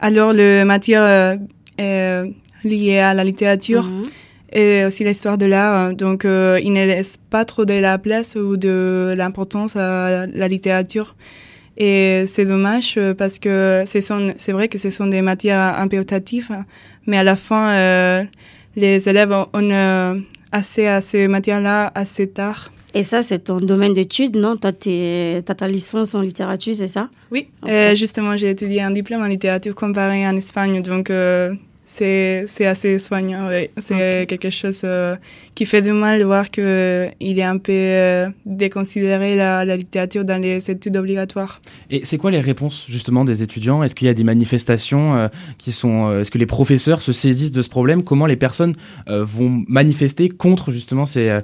Alors, 0.00 0.32
le 0.32 0.64
matière 0.64 1.38
euh, 1.80 2.26
liée 2.64 2.98
à 2.98 3.14
la 3.14 3.24
littérature 3.24 3.84
mhm. 3.84 4.04
et 4.52 4.84
aussi 4.84 5.04
l'histoire 5.04 5.38
de 5.38 5.46
l'art. 5.46 5.92
Donc, 5.92 6.24
euh, 6.24 6.60
il 6.62 6.72
ne 6.72 6.86
laisse 6.86 7.16
pas 7.16 7.44
trop 7.44 7.64
de 7.64 7.74
la 7.74 7.98
place 7.98 8.36
ou 8.36 8.56
de 8.56 9.12
l'importance 9.16 9.76
à 9.76 10.26
la 10.26 10.48
littérature. 10.48 11.16
Et 11.76 12.24
c'est 12.26 12.44
dommage 12.44 12.98
parce 13.18 13.38
que 13.38 13.82
c'est 13.86 14.52
vrai 14.52 14.68
que 14.68 14.78
ce 14.78 14.90
sont 14.90 15.06
des 15.08 15.22
matières 15.22 15.78
un 15.78 15.88
peu 15.88 15.98
optatives, 15.98 16.50
mais 17.06 17.16
à 17.16 17.24
la 17.24 17.34
fin, 17.34 18.26
les 18.76 19.08
élèves 19.08 19.32
ont 19.32 20.22
assez 20.52 20.86
à 20.86 21.00
ces 21.00 21.26
matières-là 21.28 21.90
assez 21.94 22.28
tard. 22.28 22.70
Et 22.94 23.02
ça, 23.02 23.22
c'est 23.22 23.38
ton 23.44 23.56
domaine 23.56 23.94
d'études, 23.94 24.36
non? 24.36 24.56
Toi, 24.56 24.72
tu 24.72 24.90
as 24.90 25.42
ta 25.42 25.66
licence 25.66 26.14
en 26.14 26.20
littérature, 26.20 26.74
c'est 26.74 26.88
ça? 26.88 27.08
Oui, 27.30 27.48
euh, 27.66 27.94
justement, 27.94 28.36
j'ai 28.36 28.50
étudié 28.50 28.82
un 28.82 28.90
diplôme 28.90 29.22
en 29.22 29.26
littérature 29.26 29.74
comparée 29.74 30.26
en 30.26 30.36
Espagne, 30.36 30.82
donc 30.82 31.08
euh, 31.08 31.54
c'est 31.84 32.66
assez 32.66 32.98
soignant. 32.98 33.48
Ouais. 33.48 33.70
C'est 33.76 34.26
quelque 34.26 34.50
chose 34.50 34.82
euh, 34.84 35.16
qui 35.54 35.66
fait 35.66 35.82
du 35.82 35.92
mal 35.92 36.20
de 36.20 36.24
voir 36.24 36.50
qu'il 36.50 36.64
est 36.64 37.42
un 37.42 37.58
peu 37.58 37.72
euh, 37.72 38.28
déconsidéré 38.46 39.36
la, 39.36 39.64
la, 39.64 39.76
littérature 39.76 40.24
dans 40.24 40.40
les 40.40 40.70
études 40.70 40.96
obligatoires. 40.96 41.60
Et 41.90 42.04
c'est 42.04 42.18
quoi 42.18 42.30
les 42.30 42.40
réponses 42.40 42.86
justement 42.88 43.24
des 43.24 43.42
étudiants? 43.42 43.82
Est-ce 43.82 43.94
qu'il 43.94 44.06
y 44.06 44.10
a 44.10 44.14
des 44.14 44.24
manifestations 44.24 45.16
euh, 45.16 45.28
qui 45.58 45.72
sont 45.72 46.20
Est-ce 46.20 46.30
que 46.30 46.38
les 46.38 46.46
professeurs 46.46 47.02
se 47.02 47.12
saisissent 47.12 47.52
de 47.52 47.62
ce 47.62 47.68
problème? 47.68 48.04
Comment 48.04 48.26
les 48.26 48.36
personnes 48.36 48.74
vont 49.06 49.64
manifester 49.68 50.28
contre 50.28 50.70
justement 50.70 51.04
ces, 51.04 51.40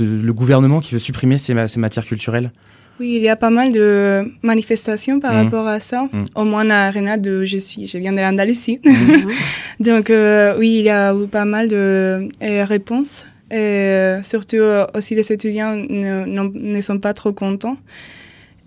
le 0.00 0.32
gouvernement 0.32 0.80
qui 0.80 0.94
veut 0.94 1.00
supprimer 1.00 1.38
ces, 1.38 1.54
ces 1.66 1.80
matières 1.80 2.06
culturelles? 2.06 2.52
Oui, 3.00 3.14
il 3.16 3.22
y 3.22 3.28
a 3.28 3.36
pas 3.36 3.50
mal 3.50 3.72
de 3.72 4.24
manifestations 4.42 5.20
par 5.20 5.32
mmh. 5.32 5.44
rapport 5.44 5.68
à 5.68 5.80
ça. 5.80 6.02
Mmh. 6.04 6.22
Au 6.34 6.44
moins 6.44 6.68
à 6.70 6.86
Arena 6.88 7.16
de 7.16 7.44
je 7.44 7.58
suis, 7.58 7.86
je 7.86 7.98
viens 7.98 8.12
de 8.12 8.20
l'Andalousie. 8.20 8.80
Mmh. 8.84 9.80
Donc 9.80 10.10
euh, 10.10 10.56
oui, 10.58 10.78
il 10.78 10.84
y 10.84 10.90
a 10.90 11.14
eu 11.14 11.26
pas 11.28 11.44
mal 11.44 11.68
de 11.68 12.28
euh, 12.42 12.64
réponses. 12.64 13.24
Et 13.50 13.56
euh, 13.56 14.22
surtout 14.22 14.56
euh, 14.56 14.86
aussi 14.94 15.14
les 15.14 15.32
étudiants 15.32 15.74
ne, 15.74 16.24
ne, 16.26 16.80
sont 16.80 16.98
pas 16.98 17.14
trop 17.14 17.32
contents. 17.32 17.76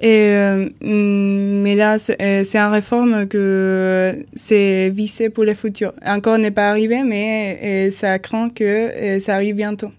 Et, 0.04 0.34
mais 0.82 1.76
là, 1.76 2.00
c'est 2.00 2.56
une 2.56 2.72
réforme 2.72 3.28
que 3.28 4.26
c'est 4.34 4.90
vissé 4.90 5.30
pour 5.30 5.44
le 5.44 5.54
futur. 5.54 5.94
Encore 6.04 6.40
n'est 6.40 6.50
pas 6.50 6.72
arrivé, 6.72 7.04
mais 7.04 7.92
ça 7.92 8.18
craint 8.18 8.50
que 8.50 9.20
ça 9.20 9.36
arrive 9.36 9.58
bientôt. 9.58 9.92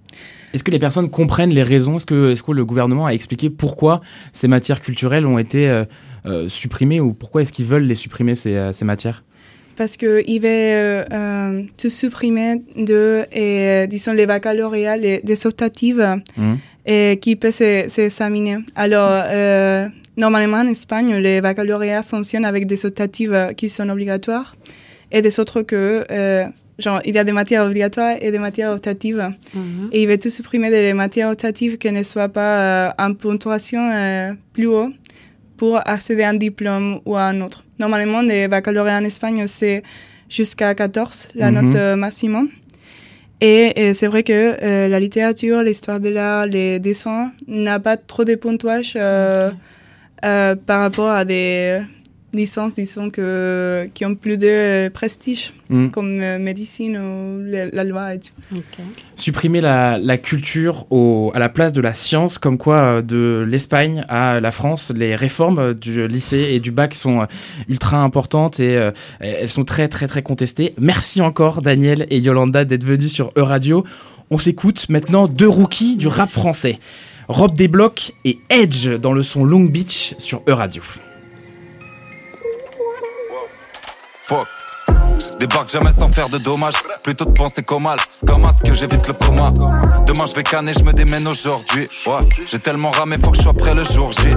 Est-ce 0.53 0.65
que 0.65 0.71
les 0.71 0.79
personnes 0.79 1.11
comprennent 1.11 1.51
les 1.51 1.63
raisons? 1.63 1.97
Est-ce 1.97 2.07
que, 2.07 2.33
est 2.33 2.43
que, 2.43 2.53
le 2.53 2.65
gouvernement 2.65 3.07
a 3.07 3.11
expliqué 3.11 3.51
pourquoi 3.51 4.01
ces 4.33 4.49
matières 4.49 4.81
culturelles 4.81 5.27
ont 5.27 5.39
été 5.39 5.69
euh, 5.69 5.85
euh, 6.27 6.49
supprimées 6.49 7.01
ou 7.01 7.15
pourquoi 7.15 7.43
est-ce 7.43 7.53
qu'ils 7.53 7.67
veulent 7.67 7.85
les 7.85 7.95
supprimer, 7.95 8.35
ces, 8.35 8.55
euh, 8.55 8.73
ces 8.73 8.85
matières? 8.85 9.25
Parce 9.77 9.97
qu'ils 9.97 10.41
veulent 10.41 11.07
euh, 11.11 11.63
tout 11.79 11.89
supprimer 11.89 12.63
de, 12.77 13.25
et, 13.33 13.87
disons, 13.89 14.13
les 14.13 14.27
baccalauréats, 14.27 14.97
les, 14.97 15.21
des 15.23 15.47
optatives 15.47 16.21
mmh. 16.37 16.55
et 16.87 17.19
qui 17.21 17.37
peuvent 17.37 17.53
s'examiner. 17.53 18.59
Alors, 18.77 19.25
normalement, 20.19 20.59
en 20.59 20.69
Espagne, 20.69 21.17
les 21.17 21.41
baccalauréats 21.41 22.03
fonctionnent 22.03 22.45
avec 22.45 22.67
des 22.67 22.85
optatives 22.85 23.55
qui 23.57 23.71
sont 23.71 23.89
obligatoires 23.89 24.55
et 25.11 25.23
des 25.23 25.41
autres 25.41 25.63
que 25.63 26.05
genre, 26.83 27.01
il 27.05 27.15
y 27.15 27.19
a 27.19 27.25
des 27.25 27.33
matières 27.33 27.65
obligatoires 27.65 28.17
et 28.21 28.31
des 28.31 28.39
matières 28.39 28.73
optatives. 28.73 29.29
Mhm. 29.55 29.91
Et 29.93 30.03
il 30.03 30.09
veut 30.09 30.19
tout 30.19 30.31
supprimer 30.31 30.71
des 30.71 30.93
matières 30.93 31.31
optatives 31.31 31.79
qui 31.79 31.91
ne 31.91 32.03
soient 32.03 32.29
pas 32.29 32.59
euh, 32.59 32.91
en 32.99 33.15
puntuation 33.15 33.91
euh, 33.93 34.33
plus 34.53 34.67
haut 34.67 34.91
pour 35.57 35.81
accéder 35.87 36.23
à 36.23 36.31
un 36.31 36.35
diplôme 36.35 37.01
ou 37.07 37.17
à 37.17 37.23
un 37.23 37.41
autre. 37.41 37.65
Normalement, 37.79 38.23
les 38.23 38.49
baccalauréats 38.49 38.99
en 38.99 39.05
Espagne, 39.05 39.47
c'est 39.47 39.83
jusqu'à 40.29 40.75
14, 40.75 41.29
la 41.35 41.51
mhm. 41.51 41.61
note 41.61 41.75
euh, 41.77 41.97
maximum. 41.97 42.49
Et, 43.41 43.93
c'est 43.95 44.07
vrai 44.07 44.23
que 44.23 44.89
la 44.89 45.01
littérature, 45.01 45.65
l'histoire 45.65 45.99
de 45.99 46.09
l'art, 46.09 46.47
les 46.47 46.79
dessins 46.79 47.33
n'a 47.49 47.81
pas 47.81 47.97
trop 47.97 48.25
de 48.25 48.37
puntuage 48.37 48.97
par 50.23 50.81
rapport 50.81 51.11
à 51.11 51.25
des 51.25 51.81
licences, 52.33 52.77
disons, 52.77 53.11
que, 53.11 53.89
qui 53.95 54.05
ont 54.07 54.15
plus 54.15 54.39
de 54.39 54.89
prestige, 54.89 55.53
Mm. 55.73 55.89
comme 55.89 56.21
euh, 56.21 56.39
médecine 56.39 56.99
ou 56.99 57.43
la, 57.51 57.65
la 57.67 57.85
loi 57.85 58.15
et 58.15 58.21
tout. 58.21 58.59
Supprimer 59.15 59.63
la, 59.63 59.97
la 59.97 60.19
culture 60.19 60.87
au, 60.91 61.31
à 61.35 61.39
la 61.39 61.49
place 61.49 61.73
de 61.73 61.81
la 61.81 61.95
science, 61.95 62.39
comme 62.39 62.59
quoi 62.59 62.77
euh, 62.77 63.03
de 63.03 63.47
l'Espagne 63.49 64.05
à 64.09 64.39
la 64.41 64.51
France, 64.51 64.93
les 64.95 65.17
réformes 65.17 65.59
euh, 65.59 65.75
du 65.75 66.07
lycée 66.09 66.49
et 66.53 66.61
du 66.61 66.71
bac 66.73 66.95
sont 66.95 67.23
euh, 67.23 67.27
ultra 67.69 67.99
importantes 68.03 68.61
et 68.61 68.77
euh, 68.77 68.91
elles 69.21 69.49
sont 69.49 69.65
très 69.65 69.89
très 69.89 70.07
très 70.09 70.23
contestées. 70.23 70.75
Merci 70.79 71.23
encore 71.23 71.63
Daniel 71.63 72.07
et 72.11 72.19
Yolanda 72.19 72.65
d'être 72.67 72.85
venus 72.85 73.13
sur 73.13 73.33
E-Radio. 73.39 73.85
On 74.31 74.37
s'écoute 74.39 74.87
maintenant 74.91 75.29
deux 75.29 75.49
rookies 75.49 75.97
du 75.97 76.09
rap 76.09 76.29
français. 76.29 76.79
Rob 77.29 77.55
Desblocs 77.55 78.13
et 78.27 78.39
Edge 78.51 78.89
dans 78.89 79.13
le 79.15 79.23
son 79.23 79.45
Long 79.45 79.65
Beach 79.65 80.15
sur 80.19 80.43
E-Radio. 80.49 80.83
Фок. 84.33 84.62
Débarque 85.43 85.71
jamais 85.71 85.91
sans 85.91 86.07
faire 86.07 86.29
de 86.29 86.39
dommages. 86.39 86.77
Plutôt 87.03 87.25
de 87.25 87.33
penser 87.33 87.65
qu'au 87.65 87.81
mal. 87.81 87.99
C'est 88.11 88.29
comme 88.29 88.45
à 88.45 88.53
ce 88.53 88.63
que 88.63 88.75
j'évite 88.75 89.09
le 89.09 89.13
coma. 89.13 89.51
Demain 90.07 90.27
je 90.27 90.37
vais 90.37 90.45
canner, 90.45 90.73
je 90.73 90.85
me 90.85 90.93
démène 90.93 91.27
aujourd'hui. 91.27 91.89
J'ai 92.49 92.61
tellement 92.61 92.93
ramé, 92.93 93.17
faut 93.19 93.33
que 93.33 93.39
je 93.39 93.43
sois 93.43 93.53
prêt 93.53 93.75
le 93.75 93.83
jour 93.83 94.13
J. 94.13 94.29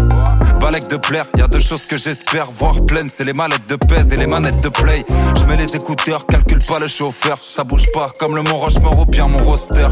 Balèque 0.60 0.88
de 0.88 0.98
plaire, 0.98 1.28
y 1.38 1.44
a 1.44 1.48
deux 1.48 1.60
choses 1.60 1.86
que 1.86 1.96
j'espère 1.96 2.50
voir 2.50 2.84
pleines. 2.88 3.12
C'est 3.12 3.24
les 3.24 3.34
mallettes 3.34 3.68
de 3.70 3.76
pèse 3.76 4.12
et 4.13 4.18
les 4.18 4.26
manettes 4.26 4.62
de 4.62 4.70
play. 4.70 5.06
Je 5.38 5.44
mets 5.44 5.58
les 5.58 5.76
écouteurs, 5.76 6.26
calcule 6.26 6.65
pas 6.68 6.80
le 6.80 6.88
chauffeur. 6.88 7.38
Ça 7.38 7.63
bouge 7.63 7.86
pas 7.94 8.12
comme 8.18 8.36
le 8.36 8.41
Mont 8.41 8.58
Rochemort 8.58 8.98
ou 8.98 9.06
bien 9.06 9.28
mon 9.28 9.38
roster. 9.38 9.89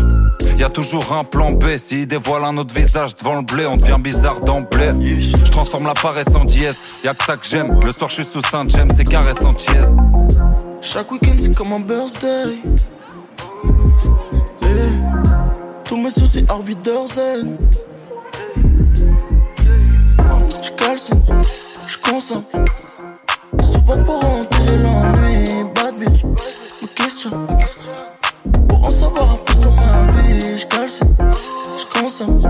Y 0.58 0.64
a 0.64 0.70
toujours 0.70 1.14
un 1.14 1.24
plan 1.24 1.52
B. 1.52 1.78
S'il 1.78 2.08
dévoile 2.08 2.44
un 2.44 2.58
autre 2.58 2.74
visage 2.74 3.16
devant 3.18 3.36
le 3.36 3.44
blé, 3.44 3.68
on 3.68 3.78
devient 3.78 4.00
bizarre 4.00 4.40
d'emblée. 4.42 4.90
Je 5.46 5.52
transforme 5.52 5.86
la 5.86 5.94
paresse 5.94 6.34
en 6.34 6.44
dièse. 6.44 6.80
Y 7.04 7.08
a 7.08 7.14
que 7.14 7.24
ça 7.24 7.38
que 7.38 7.46
j'aime. 7.46 7.80
Le 7.86 7.92
soir, 7.92 8.10
je 8.10 8.16
suis 8.16 8.26
sous 8.26 8.42
saint 8.42 8.66
j'aime 8.68 8.90
c'est 8.90 9.06
caresse 9.06 9.46
en 9.46 9.54
tièse. 9.54 9.96
Chaque 10.84 11.12
week-end 11.12 11.36
c'est 11.40 11.56
comme 11.56 11.72
un 11.72 11.80
birthday. 11.80 12.60
Eh, 14.62 14.66
Tous 15.86 15.96
mes 15.96 16.10
soucis 16.12 16.46
Harvey 16.50 16.76
Durzen. 16.76 17.58
J'calcine, 20.62 21.22
j'consomme. 21.88 22.44
Souvent 23.64 24.04
pour 24.04 24.26
enterrer 24.26 24.78
l'ennui. 24.78 25.64
Bad 25.74 25.96
bitch, 25.98 26.26
me 26.82 26.88
questionne. 26.88 27.48
Pour 28.68 28.86
en 28.86 28.92
savoir 28.92 29.32
un 29.32 29.38
peu 29.38 29.54
sur 29.54 29.72
ma 29.72 30.12
vie. 30.12 30.58
J'calcine, 30.58 31.16
j'consomme. 31.78 32.42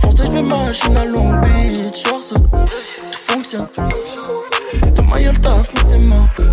Force 0.00 0.16
j'mets 0.26 0.42
ma 0.42 0.56
machine 0.66 0.96
à 0.96 1.04
Long 1.04 1.34
Beach. 1.40 2.02
Ça, 2.02 2.34
tout 2.36 3.18
fonctionne. 3.18 3.68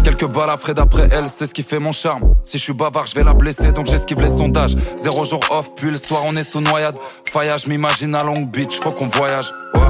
Quelques 0.04 0.28
balles 0.28 0.50
à 0.50 0.58
frais 0.58 0.74
d'après 0.74 1.08
elle, 1.12 1.30
c'est 1.30 1.48
ce 1.48 1.54
qui 1.54 1.64
fait 1.64 1.80
mon 1.80 1.92
charme. 1.92 2.36
Si 2.44 2.58
je 2.58 2.64
suis 2.64 2.74
bavard, 2.74 3.08
je 3.08 3.16
vais 3.16 3.24
la 3.24 3.34
blesser, 3.34 3.72
donc 3.72 3.88
j'esquive 3.88 4.22
les 4.22 4.30
sondages. 4.30 4.76
Zéro 4.98 5.26
jour 5.26 5.40
off, 5.52 5.74
puis 5.76 5.92
le 5.92 5.98
soir 5.98 6.22
on 6.26 6.34
est 6.34 6.44
sous 6.44 6.62
noyade. 6.62 6.96
Faillage, 7.32 7.68
m'imagine 7.68 8.16
à 8.16 8.24
Long 8.24 8.42
Beach, 8.42 8.80
faut 8.80 8.92
qu'on 8.92 9.08
voyage. 9.08 9.52
Ouais. 9.76 9.82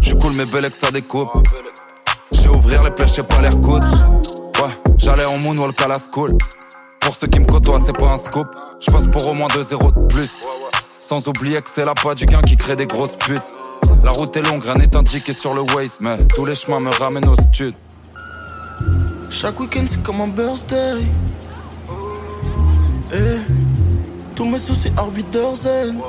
Je 0.00 0.08
suis 0.08 0.18
cool, 0.18 0.32
mais 0.36 0.44
belle 0.44 0.70
que 0.70 0.76
ça 0.76 0.90
découpe. 0.90 1.30
J'ai 2.32 2.48
ouvrir 2.48 2.82
les 2.82 2.90
plaies, 2.90 3.06
j'ai 3.06 3.22
pas 3.22 3.40
l'air 3.40 3.58
coude. 3.60 3.84
Ouais, 3.84 4.92
j'allais 4.98 5.24
en 5.24 5.38
moonwalk 5.38 5.80
à 5.82 5.88
la 5.88 5.98
school. 5.98 6.36
Pour 7.00 7.14
ceux 7.14 7.26
qui 7.26 7.40
me 7.40 7.46
côtoient, 7.46 7.80
c'est 7.84 7.96
pas 7.96 8.06
un 8.06 8.18
scoop. 8.18 8.46
Je 8.80 8.90
pour 8.90 9.26
au 9.28 9.34
moins 9.34 9.48
2-0 9.48 9.92
de 9.92 10.06
plus. 10.08 10.38
Sans 10.98 11.26
oublier 11.28 11.60
que 11.60 11.68
c'est 11.68 11.84
la 11.84 11.94
pas 11.94 12.14
du 12.14 12.26
gain 12.26 12.42
qui 12.42 12.56
crée 12.56 12.76
des 12.76 12.86
grosses 12.86 13.16
putes. 13.16 13.42
La 14.04 14.10
route 14.10 14.36
est 14.36 14.42
longue, 14.42 14.62
rien 14.64 14.74
n'est 14.74 14.96
indiqué 14.96 15.32
sur 15.32 15.54
le 15.54 15.62
Waze, 15.62 15.98
mais 16.00 16.18
tous 16.34 16.44
les 16.44 16.54
chemins 16.54 16.80
me 16.80 16.90
ramènent 16.90 17.28
au 17.28 17.34
stud. 17.36 17.74
Chaque 19.30 19.58
week-end 19.60 19.84
c'est 19.86 20.02
comme 20.02 20.20
un 20.20 20.28
birthday. 20.28 21.02
Eh, 23.14 23.38
Tous 24.34 24.44
mes 24.44 24.58
soucis 24.58 24.90
Harvey 24.96 25.22
Durzen. 25.30 26.00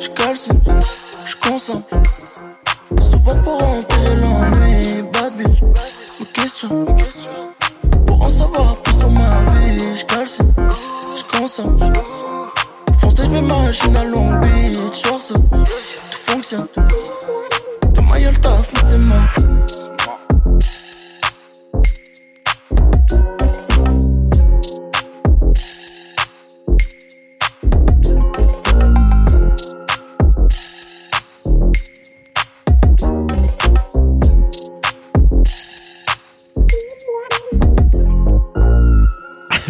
J'calcine, 0.00 0.60
j'consomme. 1.26 1.82
Souvent 3.00 3.36
pour 3.42 3.62
enterrer 3.62 4.16
l'ennui. 4.16 5.02
Bad 5.12 5.36
bitch, 5.36 5.62
me 6.20 6.24
questionne. 6.26 6.86
Pour 8.06 8.22
en 8.22 8.28
savoir 8.28 8.76
plus 8.76 8.94
sur 8.98 9.10
ma 9.10 9.44
vie. 9.52 9.96
J'consomme. 9.96 10.52
Force 11.42 11.60
de 11.60 12.31
j'mets 13.10 13.42
ma 13.42 13.58
machine 13.62 13.96
à 13.96 14.04
Long 14.04 14.38
Beach. 14.40 14.96
Soir 14.96 15.20
tout 15.28 16.18
fonctionne. 16.18 16.66
De 17.94 18.00
ma 18.00 18.18
gueule 18.18 18.38
taf, 18.40 18.70
mais 18.74 18.80
c'est 18.88 18.98
mort. 18.98 19.81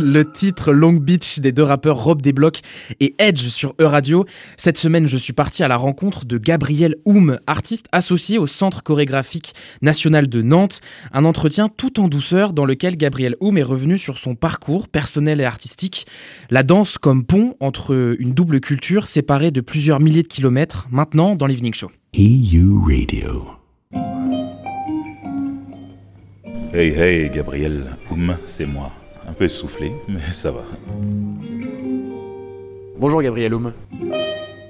Le 0.02 0.30
titre 0.30 0.72
Long 0.72 0.92
Beach 0.92 1.38
des 1.38 1.52
deux 1.52 1.62
rappeurs 1.62 2.02
Rob 2.02 2.20
Desblocs 2.20 2.60
et 3.00 3.14
Edge 3.18 3.46
sur 3.46 3.74
E-Radio. 3.80 4.24
Cette 4.56 4.78
semaine, 4.78 5.06
je 5.06 5.16
suis 5.16 5.32
parti 5.32 5.62
à 5.62 5.68
la 5.68 5.76
rencontre 5.76 6.24
de 6.24 6.38
Gabriel 6.38 6.96
Oum, 7.04 7.38
artiste 7.46 7.86
associé 7.92 8.38
au 8.38 8.46
Centre 8.46 8.82
chorégraphique 8.82 9.54
national 9.80 10.28
de 10.28 10.42
Nantes. 10.42 10.80
Un 11.12 11.24
entretien 11.24 11.68
tout 11.68 12.00
en 12.00 12.08
douceur 12.08 12.52
dans 12.52 12.64
lequel 12.64 12.96
Gabriel 12.96 13.36
Oum 13.40 13.58
est 13.58 13.62
revenu 13.62 13.98
sur 13.98 14.18
son 14.18 14.34
parcours 14.34 14.88
personnel 14.88 15.40
et 15.40 15.44
artistique. 15.44 16.06
La 16.50 16.62
danse 16.62 16.98
comme 16.98 17.24
pont 17.24 17.56
entre 17.60 18.16
une 18.18 18.32
double 18.32 18.60
culture 18.60 19.06
séparée 19.06 19.50
de 19.50 19.60
plusieurs 19.60 20.00
milliers 20.00 20.22
de 20.22 20.28
kilomètres, 20.28 20.88
maintenant 20.90 21.36
dans 21.36 21.46
l'Evening 21.46 21.74
Show. 21.74 21.90
EU 22.18 22.78
Radio. 22.84 23.46
Hey 26.74 26.88
hey, 26.88 27.30
Gabriel 27.30 27.96
Oum, 28.10 28.36
c'est 28.46 28.64
moi. 28.64 28.90
Un 29.32 29.34
peu 29.34 29.44
essoufflé, 29.44 29.92
mais 30.08 30.20
ça 30.30 30.50
va. 30.50 30.60
Bonjour 32.98 33.22
Gabriel 33.22 33.54
Oum. 33.54 33.72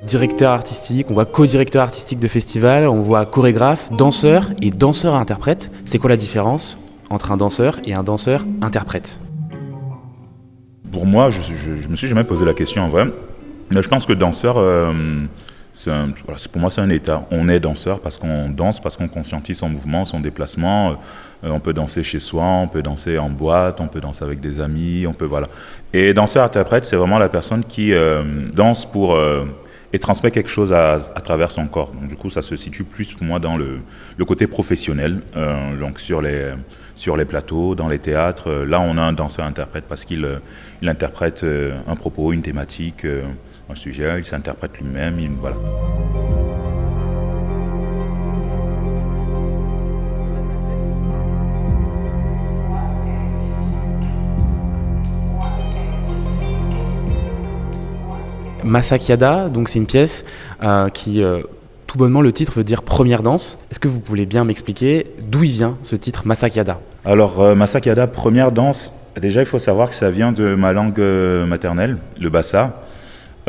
Directeur 0.07 0.53
artistique, 0.53 1.11
on 1.11 1.15
voit 1.15 1.27
co-directeur 1.27 1.83
artistique 1.83 2.21
de 2.21 2.29
festival, 2.29 2.87
on 2.87 3.01
voit 3.01 3.27
chorégraphe, 3.27 3.91
danseur 3.91 4.53
et 4.63 4.71
danseur-interprète. 4.71 5.73
C'est 5.85 5.99
quoi 5.99 6.11
la 6.11 6.17
différence 6.17 6.79
entre 7.11 7.33
un 7.33 7.37
danseur 7.37 7.81
et 7.85 7.95
un 7.95 8.05
danseur-interprète? 8.05 9.19
Pour 10.93 11.07
moi, 11.07 11.31
je, 11.31 11.41
je, 11.43 11.75
je 11.75 11.89
me 11.89 11.97
suis 11.97 12.07
jamais 12.07 12.23
posé 12.23 12.45
la 12.45 12.55
question 12.55 12.85
en 12.85 12.89
vrai. 12.89 13.07
Mais 13.73 13.83
je 13.83 13.89
pense 13.89 14.07
que 14.07 14.13
danseur, 14.13 14.59
euh, 14.59 14.93
pour 16.53 16.61
moi, 16.61 16.71
c'est 16.71 16.81
un 16.81 16.91
état. 16.91 17.27
On 17.31 17.49
est 17.49 17.61
danseur 17.61 18.01
parce 18.01 18.19
qu'on 18.19 18.49
danse, 18.49 18.81
parce 18.81 18.97
qu'on 18.97 19.09
conscientise 19.09 19.59
son 19.59 19.69
mouvement, 19.69 20.05
son 20.05 20.21
déplacement. 20.21 20.93
Euh, 21.45 21.51
on 21.51 21.61
peut 21.61 21.73
danser 21.73 22.03
chez 22.03 22.21
soi, 22.21 22.45
on 22.45 22.69
peut 22.69 22.83
danser 22.83 23.19
en 23.19 23.31
boîte, 23.31 23.81
on 23.81 23.89
peut 23.89 24.01
danser 24.01 24.25
avec 24.25 24.41
des 24.41 24.61
amis, 24.61 25.07
on 25.07 25.15
peut 25.15 25.25
voilà. 25.25 25.47
Et 25.93 26.15
danseur-interprète, 26.15 26.85
c'est 26.85 26.97
vraiment 26.97 27.19
la 27.19 27.29
personne 27.29 27.65
qui 27.65 27.93
euh, 27.95 28.23
danse 28.53 28.85
pour 28.85 29.15
euh, 29.15 29.45
et 29.95 29.99
transmet 29.99 30.31
quelque 30.31 30.49
chose 30.49 30.73
à, 30.73 30.95
à 30.95 31.21
travers 31.21 31.51
son 31.51 31.67
corps. 31.67 31.93
Donc 31.93 32.09
du 32.09 32.17
coup, 32.17 32.31
ça 32.31 32.43
se 32.43 32.57
situe 32.57 32.85
plus 32.85 33.13
pour 33.13 33.25
moi 33.25 33.39
dans 33.39 33.57
le, 33.57 33.81
le 34.17 34.25
côté 34.25 34.47
professionnel. 34.47 35.21
Euh, 35.37 35.79
donc 35.79 36.01
sur 36.01 36.23
les 36.23 36.53
sur 36.97 37.17
les 37.17 37.25
plateaux, 37.25 37.75
dans 37.75 37.89
les 37.89 37.99
théâtres, 37.99 38.51
euh, 38.51 38.65
là, 38.65 38.81
on 38.81 38.97
a 38.97 39.03
un 39.03 39.13
danseur-interprète 39.13 39.85
parce 39.89 40.05
qu'il 40.05 40.25
euh, 40.25 40.39
il 40.83 40.89
interprète 40.89 41.43
euh, 41.43 41.73
un 41.89 41.97
propos, 41.97 42.33
une 42.33 42.43
thématique, 42.43 43.05
euh, 43.05 43.23
un 43.71 43.75
sujet. 43.75 44.19
Il 44.19 44.25
s'interprète 44.25 44.79
lui-même. 44.79 45.19
Il, 45.21 45.31
voilà. 45.39 45.57
Masakiada, 58.65 59.49
donc 59.49 59.69
c'est 59.69 59.79
une 59.79 59.87
pièce 59.87 60.25
euh, 60.63 60.89
qui, 60.89 61.23
euh, 61.23 61.43
tout 61.87 61.99
bonnement, 61.99 62.23
le 62.23 62.33
titre 62.33 62.53
veut 62.53 62.65
dire 62.65 62.83
première 62.83 63.23
danse. 63.23 63.59
Est-ce 63.71 63.81
que 63.81 63.89
vous 63.89 64.01
voulez 64.05 64.25
bien 64.25 64.45
m'expliquer 64.45 65.09
d'où 65.21 65.43
il 65.43 65.51
vient 65.51 65.77
ce 65.83 65.97
titre 65.97 66.27
Masakiada? 66.27 66.79
Alors, 67.05 67.41
euh, 67.41 67.55
Masakada, 67.55 68.07
première 68.07 68.53
danse. 68.53 68.95
Déjà, 69.21 69.41
il 69.41 69.47
faut 69.47 69.59
savoir 69.59 69.91
que 69.91 69.95
ça 69.95 70.11
vient 70.11 70.33
de 70.33 70.55
ma 70.55 70.73
langue 70.73 70.99
euh, 71.01 71.45
maternelle, 71.45 71.99
le 72.19 72.31
bassa. 72.31 72.83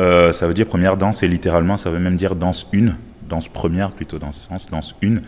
Euh, 0.00 0.32
ça 0.32 0.46
veut 0.46 0.54
dire 0.54 0.66
première 0.66 0.96
danse 0.96 1.22
et 1.22 1.28
littéralement, 1.28 1.76
ça 1.76 1.90
veut 1.90 1.98
même 1.98 2.16
dire 2.16 2.34
danse 2.34 2.66
une, 2.72 2.96
danse 3.28 3.48
première 3.48 3.92
plutôt 3.92 4.18
dans 4.18 4.32
ce 4.32 4.48
sens, 4.48 4.68
danse 4.70 4.94
une. 5.02 5.20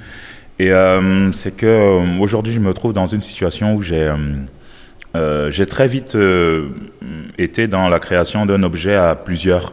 Et 0.58 0.72
euh, 0.72 1.32
c'est 1.32 1.54
que 1.54 1.66
euh, 1.66 2.18
aujourd'hui, 2.18 2.52
je 2.52 2.60
me 2.60 2.72
trouve 2.72 2.92
dans 2.92 3.06
une 3.06 3.20
situation 3.20 3.74
où 3.74 3.82
j'ai 3.82 4.02
euh, 4.02 4.16
euh, 5.14 5.50
j'ai 5.50 5.66
très 5.66 5.88
vite 5.88 6.14
euh, 6.14 6.68
été 7.38 7.68
dans 7.68 7.88
la 7.88 7.98
création 8.00 8.44
d'un 8.44 8.62
objet 8.62 8.94
à 8.94 9.14
plusieurs. 9.14 9.72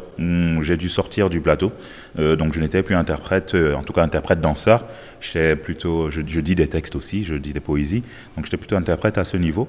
J'ai 0.61 0.77
dû 0.77 0.87
sortir 0.87 1.29
du 1.29 1.41
plateau, 1.41 1.73
donc 2.17 2.53
je 2.53 2.59
n'étais 2.59 2.81
plus 2.83 2.95
interprète, 2.95 3.55
en 3.75 3.83
tout 3.83 3.91
cas 3.91 4.03
interprète 4.03 4.39
danseur. 4.39 4.85
J'étais 5.19 5.55
plutôt, 5.55 6.09
je, 6.09 6.21
je 6.25 6.39
dis 6.39 6.55
des 6.55 6.67
textes 6.67 6.95
aussi, 6.95 7.23
je 7.23 7.35
dis 7.35 7.51
des 7.51 7.59
poésies, 7.59 8.03
donc 8.37 8.45
j'étais 8.45 8.57
plutôt 8.57 8.77
interprète 8.77 9.17
à 9.17 9.25
ce 9.25 9.35
niveau. 9.35 9.67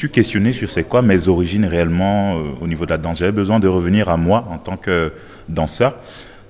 Suis- 0.00 0.10
questionné 0.10 0.52
sur 0.52 0.68
c'est 0.70 0.82
quoi 0.84 1.02
mes 1.02 1.28
origines 1.28 1.66
réellement 1.66 2.36
euh, 2.36 2.42
au 2.60 2.66
niveau 2.66 2.84
de 2.86 2.90
la 2.90 2.98
danse. 2.98 3.18
J'avais 3.18 3.32
besoin 3.32 3.58
de 3.60 3.68
revenir 3.68 4.08
à 4.08 4.16
moi 4.16 4.46
en 4.50 4.58
tant 4.58 4.76
que 4.76 5.12
danseur. 5.48 5.94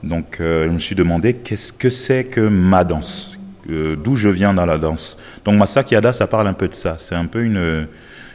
Donc 0.03 0.39
euh, 0.41 0.67
je 0.67 0.73
me 0.73 0.79
suis 0.79 0.95
demandé 0.95 1.35
qu'est-ce 1.35 1.73
que 1.73 1.91
c'est 1.91 2.25
que 2.25 2.41
ma 2.49 2.85
danse, 2.85 3.37
Euh, 3.69 3.95
d'où 4.05 4.17
je 4.17 4.31
viens 4.31 4.55
dans 4.55 4.67
la 4.67 4.79
danse. 4.79 5.17
Donc 5.45 5.55
Masaki 5.59 5.95
Yada, 5.95 6.13
ça 6.13 6.27
parle 6.27 6.47
un 6.49 6.55
peu 6.55 6.67
de 6.69 6.75
ça. 6.75 6.97
C'est 6.99 7.15
un 7.15 7.27
peu 7.27 7.43
une, 7.45 7.87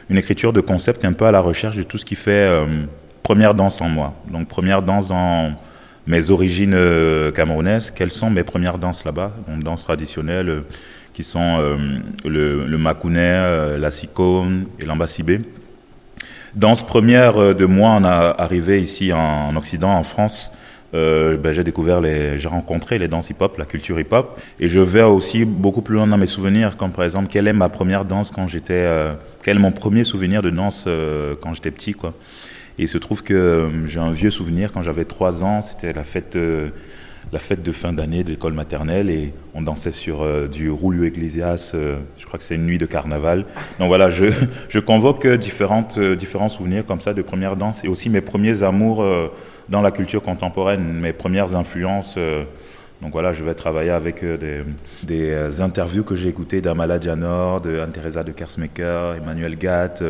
une 0.08 0.18
écriture 0.18 0.52
de 0.52 0.62
concept, 0.62 1.04
un 1.04 1.12
peu 1.12 1.26
à 1.26 1.32
la 1.32 1.40
recherche 1.40 1.76
de 1.76 1.82
tout 1.82 1.98
ce 1.98 2.04
qui 2.04 2.14
fait 2.14 2.46
première 3.22 3.52
danse 3.54 3.80
en 3.80 3.88
moi. 3.88 4.14
Donc 4.30 4.46
première 4.48 4.82
danse 4.82 5.08
dans 5.08 5.52
mes 6.06 6.30
origines 6.30 6.76
camerounaises. 7.34 7.90
Quelles 7.90 8.12
sont 8.12 8.30
mes 8.30 8.44
premières 8.44 8.78
danses 8.78 9.04
là-bas? 9.04 9.32
Donc 9.48 9.64
danses 9.64 9.82
traditionnelles 9.82 10.48
euh, 10.48 10.60
qui 11.16 11.24
sont 11.24 11.56
euh, 11.58 11.76
le, 12.26 12.66
le 12.66 12.78
makounet, 12.78 13.32
euh, 13.34 13.78
la 13.78 13.90
sikone 13.90 14.66
et 14.78 14.84
l'ambasibé. 14.84 15.40
Danse 16.54 16.86
première 16.86 17.38
euh, 17.38 17.54
de 17.54 17.64
moi 17.64 17.88
en 17.92 18.04
a- 18.04 18.34
arrivé 18.36 18.82
ici 18.82 19.14
en, 19.14 19.48
en 19.48 19.56
Occident, 19.56 19.90
en 19.90 20.04
France. 20.04 20.52
Ben, 20.92 21.52
j'ai 21.52 21.62
découvert 21.64 22.00
les, 22.00 22.38
j'ai 22.38 22.48
rencontré 22.48 22.98
les 22.98 23.06
danses 23.06 23.28
hip-hop, 23.28 23.58
la 23.58 23.66
culture 23.66 24.00
hip-hop, 24.00 24.40
et 24.58 24.66
je 24.66 24.80
vais 24.80 25.02
aussi 25.02 25.44
beaucoup 25.44 25.82
plus 25.82 25.96
loin 25.96 26.06
dans 26.06 26.16
mes 26.16 26.26
souvenirs, 26.26 26.78
comme 26.78 26.90
par 26.90 27.04
exemple 27.04 27.28
quelle 27.28 27.48
est 27.48 27.52
ma 27.52 27.68
première 27.68 28.06
danse 28.06 28.30
quand 28.30 28.48
j'étais, 28.48 28.88
quel 29.42 29.56
est 29.56 29.60
mon 29.60 29.72
premier 29.72 30.04
souvenir 30.04 30.40
de 30.40 30.48
danse 30.48 30.88
quand 31.42 31.52
j'étais 31.52 31.70
petit, 31.70 31.92
quoi. 31.92 32.14
Et 32.78 32.84
il 32.84 32.88
se 32.88 32.96
trouve 32.96 33.22
que 33.22 33.68
j'ai 33.86 34.00
un 34.00 34.10
vieux 34.10 34.30
souvenir 34.30 34.72
quand 34.72 34.80
j'avais 34.82 35.04
trois 35.04 35.44
ans, 35.44 35.60
c'était 35.60 35.92
la 35.92 36.04
fête, 36.04 36.38
la 37.32 37.38
fête 37.38 37.62
de 37.62 37.72
fin 37.72 37.92
d'année 37.92 38.22
de 38.22 38.30
l'école 38.30 38.52
maternelle 38.52 39.10
et 39.10 39.32
on 39.54 39.62
dansait 39.62 39.92
sur 39.92 40.22
euh, 40.22 40.46
du 40.46 40.70
Roulio 40.70 41.04
Ecclesias, 41.04 41.72
euh, 41.74 41.98
je 42.18 42.26
crois 42.26 42.38
que 42.38 42.44
c'est 42.44 42.54
une 42.54 42.66
nuit 42.66 42.78
de 42.78 42.86
carnaval. 42.86 43.44
Donc 43.78 43.88
voilà, 43.88 44.10
je, 44.10 44.78
convoque 44.78 45.24
euh, 45.24 45.36
différentes, 45.36 45.98
différents 45.98 46.48
souvenirs 46.48 46.86
comme 46.86 47.00
ça 47.00 47.14
de 47.14 47.22
première 47.22 47.56
danse 47.56 47.84
et 47.84 47.88
aussi 47.88 48.10
mes 48.10 48.20
premiers 48.20 48.62
amours 48.62 49.04
dans 49.68 49.82
la 49.82 49.90
culture 49.90 50.22
contemporaine, 50.22 51.00
mes 51.00 51.12
premières 51.12 51.56
influences. 51.56 52.16
donc 53.02 53.12
voilà, 53.12 53.32
je 53.32 53.42
vais 53.42 53.54
travailler 53.54 53.90
avec 53.90 54.24
des, 54.24 54.62
des 55.02 55.60
interviews 55.60 56.04
que 56.04 56.14
j'ai 56.14 56.28
écoutées 56.28 56.60
d'Amala 56.60 57.00
Janor, 57.00 57.60
de 57.60 57.80
Anne-Theresa 57.80 58.22
de 58.22 58.32
Kersmaker, 58.32 59.16
Emmanuel 59.16 59.56
Gatt, 59.56 60.02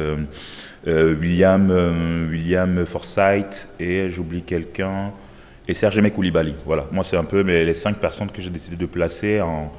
William, 0.87 2.29
William 2.31 2.85
Forsythe 2.85 3.69
et 3.81 4.11
j'oublie 4.11 4.43
quelqu'un, 4.43 5.13
et 5.69 5.75
Serge 5.75 6.01
Koulibaly. 6.11 6.55
Voilà, 6.65 6.87
moi 6.93 7.05
c'est 7.05 7.17
un 7.17 7.25
peu 7.25 7.43
mes- 7.43 7.65
les 7.65 7.75
cinq 7.75 7.97
personnes 7.99 8.31
que 8.31 8.41
j'ai 8.43 8.51
décidé 8.51 8.77
de 8.77 8.87
placer 8.87 9.41
en, 9.41 9.73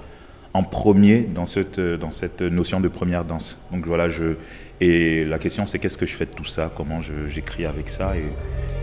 en 0.54 0.64
premier 0.64 1.22
dans 1.22 1.46
cette, 1.46 1.80
dans 1.80 2.12
cette 2.12 2.42
notion 2.42 2.80
de 2.80 2.88
première 2.88 3.26
danse. 3.26 3.58
Donc 3.72 3.86
voilà, 3.86 4.08
je, 4.10 4.36
et 4.82 5.24
la 5.26 5.40
question 5.40 5.66
c'est 5.68 5.80
qu'est-ce 5.80 5.98
que 5.98 6.06
je 6.06 6.16
fais 6.16 6.26
de 6.26 6.32
tout 6.32 6.46
ça, 6.46 6.72
comment 6.76 7.02
je- 7.02 7.28
j'écris 7.28 7.66
avec 7.66 7.90
ça, 7.90 8.16
et 8.18 8.24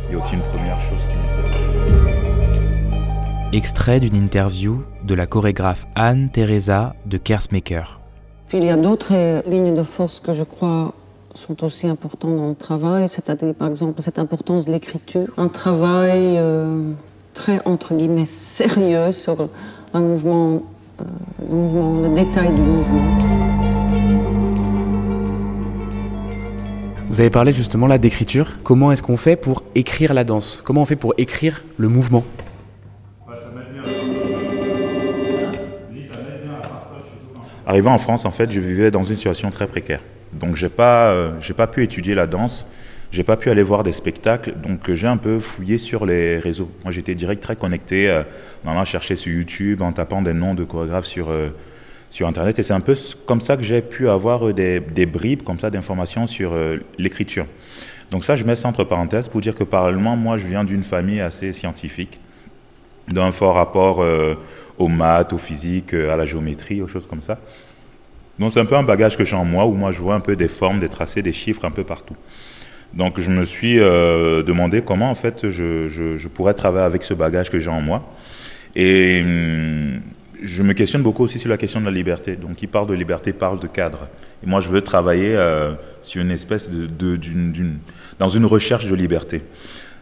il 0.09 0.13
y 0.13 0.15
a 0.15 0.19
aussi 0.19 0.35
une 0.35 0.41
première 0.43 0.81
chose 0.81 1.07
qui 1.09 1.17
me 1.17 2.15
Extrait 3.53 4.01
d'une 4.01 4.17
interview 4.17 4.83
de 5.05 5.15
la 5.15 5.27
chorégraphe 5.27 5.87
Anne 5.95 6.29
Teresa 6.31 6.97
de 7.07 7.19
Kersmaker. 7.19 8.01
Puis 8.49 8.59
il 8.59 8.65
y 8.65 8.71
a 8.71 8.77
d'autres 8.77 9.15
euh, 9.15 9.43
lignes 9.47 9.75
de 9.77 9.83
force 9.85 10.19
que 10.19 10.33
je 10.33 10.43
crois 10.43 10.93
sont 11.35 11.65
aussi 11.65 11.87
importantes 11.87 12.37
dans 12.37 12.49
le 12.49 12.55
travail, 12.55 13.09
c'est-à-dire 13.09 13.55
par 13.55 13.69
exemple 13.69 14.01
cette 14.01 14.19
importance 14.19 14.65
de 14.65 14.73
l'écriture, 14.73 15.29
un 15.37 15.49
travail 15.49 16.37
euh, 16.39 16.93
très 17.35 17.61
entre 17.65 17.95
guillemets 17.95 18.25
sérieux 18.25 19.11
sur 19.13 19.49
un 19.93 20.01
mouvement, 20.01 20.63
euh, 21.01 21.05
le 21.49 21.55
mouvement, 21.55 22.01
le 22.01 22.09
détail 22.09 22.53
du 22.53 22.61
mouvement. 22.61 23.19
Vous 27.09 27.21
avez 27.21 27.31
parlé 27.31 27.53
justement 27.53 27.87
là 27.87 27.99
d'écriture. 27.99 28.57
Comment 28.65 28.91
est-ce 28.91 29.03
qu'on 29.03 29.17
fait 29.17 29.37
pour 29.37 29.63
écrire 29.75 30.15
la 30.15 30.25
danse? 30.25 30.63
Comment 30.65 30.83
on 30.83 30.87
fait 30.87 30.97
pour 30.97 31.15
écrire 31.17 31.63
le 31.77 31.89
mouvement? 31.89 32.25
Arrivant 37.67 37.95
en 37.95 37.99
France, 37.99 38.25
en 38.25 38.31
fait, 38.31 38.51
je 38.51 38.61
vivais 38.61 38.91
dans 38.91 39.05
une 39.05 39.17
situation 39.17 39.51
très 39.51 39.67
précaire. 39.67 40.01
Donc, 40.39 40.57
j'ai 40.57 40.69
pas, 40.69 41.11
euh, 41.11 41.33
j'ai 41.41 41.55
pas 41.55 41.67
pu 41.67 41.83
étudier 41.83 42.15
la 42.15 42.27
danse, 42.27 42.67
j'ai 43.15 43.23
pas 43.23 43.37
pu 43.37 43.49
aller 43.49 43.63
voir 43.63 43.85
des 43.85 43.93
spectacles. 43.93 44.55
Donc, 44.61 44.91
euh, 44.91 44.95
j'ai 44.97 45.07
un 45.07 45.17
peu 45.17 45.39
fouillé 45.39 45.79
sur 45.79 46.05
les 46.05 46.39
réseaux. 46.39 46.69
Moi, 46.83 46.91
j'étais 46.91 47.15
direct 47.15 47.41
très 47.41 47.55
connecté, 47.55 48.11
euh, 48.11 48.25
en 48.65 48.73
allant 48.73 48.85
chercher 48.85 49.15
sur 49.15 49.33
YouTube, 49.33 49.83
en 49.83 49.93
tapant 49.93 50.21
des 50.21 50.35
noms 50.35 50.55
de 50.55 50.65
chorégraphes 50.65 51.07
sur 51.07 51.31
euh, 51.31 51.51
sur 52.11 52.27
Internet. 52.27 52.59
Et 52.59 52.65
c'est 52.65 52.73
un 52.73 52.81
peu 52.81 52.97
comme 53.25 53.41
ça 53.41 53.57
que 53.57 53.63
j'ai 53.63 53.83
pu 53.83 54.09
avoir 54.09 54.53
des, 54.53 54.81
des 54.81 55.07
bribes 55.07 55.43
comme 55.43 55.61
ça 55.61 55.71
d'informations 55.71 56.27
sur 56.27 56.55
l'écriture. 56.99 57.47
Donc 58.13 58.25
ça, 58.25 58.37
je 58.37 58.45
mets 58.45 58.55
ça 58.55 58.69
entre 58.69 58.85
parenthèses 58.85 59.29
pour 59.29 59.41
dire 59.41 59.55
que 59.55 59.65
parallèlement, 59.65 60.17
moi, 60.17 60.37
je 60.37 60.47
viens 60.47 60.63
d'une 60.63 60.85
famille 60.85 61.21
assez 61.21 61.53
scientifique, 61.53 62.21
d'un 63.09 63.33
fort 63.33 63.57
rapport 63.57 64.05
aux 64.79 64.89
maths, 64.89 65.33
aux 65.33 65.39
physiques, 65.39 65.93
à 65.93 66.17
la 66.17 66.25
géométrie, 66.25 66.83
aux 66.83 66.87
choses 66.87 67.09
comme 67.09 67.23
ça. 67.23 67.39
Donc 68.39 68.53
c'est 68.53 68.61
un 68.61 68.65
peu 68.67 68.77
un 68.77 68.83
bagage 68.83 69.17
que 69.17 69.25
j'ai 69.25 69.37
en 69.37 69.45
moi, 69.45 69.65
où 69.67 69.75
moi 69.75 69.93
je 69.93 69.99
vois 70.01 70.15
un 70.15 70.21
peu 70.21 70.35
des 70.37 70.49
formes, 70.49 70.81
des 70.81 70.89
tracés, 70.89 71.23
des 71.23 71.33
chiffres 71.33 71.65
un 71.65 71.71
peu 71.71 71.85
partout. 71.85 72.17
Donc 72.95 73.21
je 73.21 73.31
me 73.31 73.45
suis 73.45 73.81
euh, 73.81 74.43
demandé 74.43 74.83
comment 74.83 75.11
en 75.11 75.15
fait 75.15 75.51
je, 75.51 75.89
je, 75.89 76.17
je 76.17 76.29
pourrais 76.29 76.55
travailler 76.55 76.87
avec 76.87 77.03
ce 77.03 77.15
bagage 77.15 77.51
que 77.51 77.59
j'ai 77.61 77.71
en 77.71 77.81
moi. 77.81 78.03
Et 78.77 79.21
hum, 79.23 80.01
je 80.43 80.63
me 80.63 80.73
questionne 80.75 81.03
beaucoup 81.03 81.23
aussi 81.25 81.39
sur 81.39 81.49
la 81.49 81.57
question 81.57 81.81
de 81.81 81.87
la 81.87 81.91
liberté. 81.93 82.37
Donc 82.37 82.57
qui 82.57 82.67
parle 82.67 82.87
de 82.89 82.95
liberté 82.95 83.33
parle 83.33 83.59
de 83.61 83.67
cadre. 83.67 84.09
Et 84.45 84.47
moi 84.49 84.61
je 84.61 84.69
veux 84.69 84.81
travailler 84.83 85.35
euh, 85.37 85.73
sur 86.03 86.23
une 86.23 86.31
espèce 86.31 86.71
de, 86.71 86.87
de- 86.87 87.17
d'une, 87.17 87.53
d'une- 87.53 87.79
dans 88.19 88.29
une 88.29 88.47
recherche 88.47 88.87
de 88.87 88.95
liberté. 88.95 89.43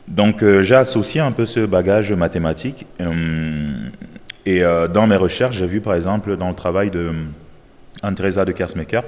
Donc 0.08 0.42
euh, 0.42 0.62
j'ai 0.62 0.74
associé 0.74 1.20
un 1.20 1.32
peu 1.32 1.46
ce 1.46 1.60
bagage 1.60 2.12
mathématique. 2.12 2.86
hum, 3.00 3.90
et 4.44 4.64
euh, 4.64 4.88
dans 4.88 5.06
mes 5.06 5.16
recherches, 5.16 5.56
j'ai 5.56 5.66
vu 5.66 5.80
par 5.80 5.94
exemple 5.94 6.36
dans 6.36 6.48
le 6.48 6.54
travail 6.54 6.90
de 6.90 7.12
Anne-Theresa 8.02 8.44
de 8.44 8.52
Kersmaker 8.52 9.02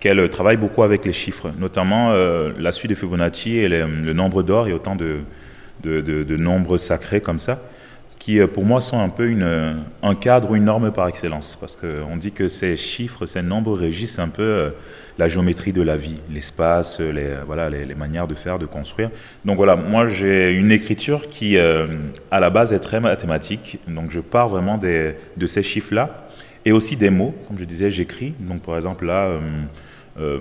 qu'elle 0.00 0.20
euh, 0.20 0.28
travaille 0.28 0.56
beaucoup 0.56 0.82
avec 0.82 1.04
les 1.04 1.12
chiffres, 1.12 1.50
notamment 1.58 2.12
euh, 2.12 2.52
la 2.58 2.72
suite 2.72 2.90
de 2.90 2.94
Fibonacci 2.94 3.56
et 3.56 3.68
le 3.68 4.12
nombre 4.12 4.42
d'or 4.42 4.68
et 4.68 4.72
autant 4.72 4.96
de, 4.96 5.20
nombres 6.36 6.78
sacrés 6.78 7.20
comme 7.20 7.38
ça, 7.38 7.60
qui 8.18 8.40
euh, 8.40 8.46
pour 8.46 8.64
moi 8.64 8.80
sont 8.80 8.98
un 8.98 9.08
peu 9.08 9.32
un 10.02 10.14
cadre 10.14 10.50
ou 10.50 10.56
une 10.56 10.64
norme 10.64 10.92
par 10.92 11.08
excellence, 11.08 11.56
parce 11.60 11.76
qu'on 11.76 12.16
dit 12.16 12.32
que 12.32 12.48
ces 12.48 12.76
chiffres, 12.76 13.26
ces 13.26 13.42
nombres 13.42 13.76
régissent 13.76 14.18
un 14.18 14.28
peu 14.28 14.72
la 15.18 15.26
géométrie 15.26 15.72
de 15.72 15.82
la 15.82 15.96
vie, 15.96 16.16
l'espace, 16.32 17.00
les, 17.00 17.34
voilà, 17.44 17.68
les, 17.68 17.94
manières 17.96 18.28
de 18.28 18.36
faire, 18.36 18.60
de 18.60 18.66
construire. 18.66 19.10
Donc 19.44 19.56
voilà, 19.56 19.74
moi 19.74 20.06
j'ai 20.06 20.52
une 20.52 20.70
écriture 20.70 21.28
qui 21.28 21.58
à 21.58 22.40
la 22.40 22.50
base 22.50 22.72
est 22.72 22.78
très 22.78 23.00
mathématique, 23.00 23.80
donc 23.88 24.12
je 24.12 24.20
pars 24.20 24.48
vraiment 24.48 24.78
des, 24.78 25.16
de 25.36 25.46
ces 25.46 25.64
chiffres-là 25.64 26.27
et 26.68 26.72
aussi 26.72 26.96
des 26.96 27.08
mots. 27.08 27.34
Comme 27.46 27.58
je 27.58 27.64
disais, 27.64 27.90
j'écris. 27.90 28.34
Donc, 28.40 28.60
par 28.60 28.76
exemple, 28.76 29.06
là, 29.06 29.24
euh, 29.28 29.40
euh, 30.20 30.40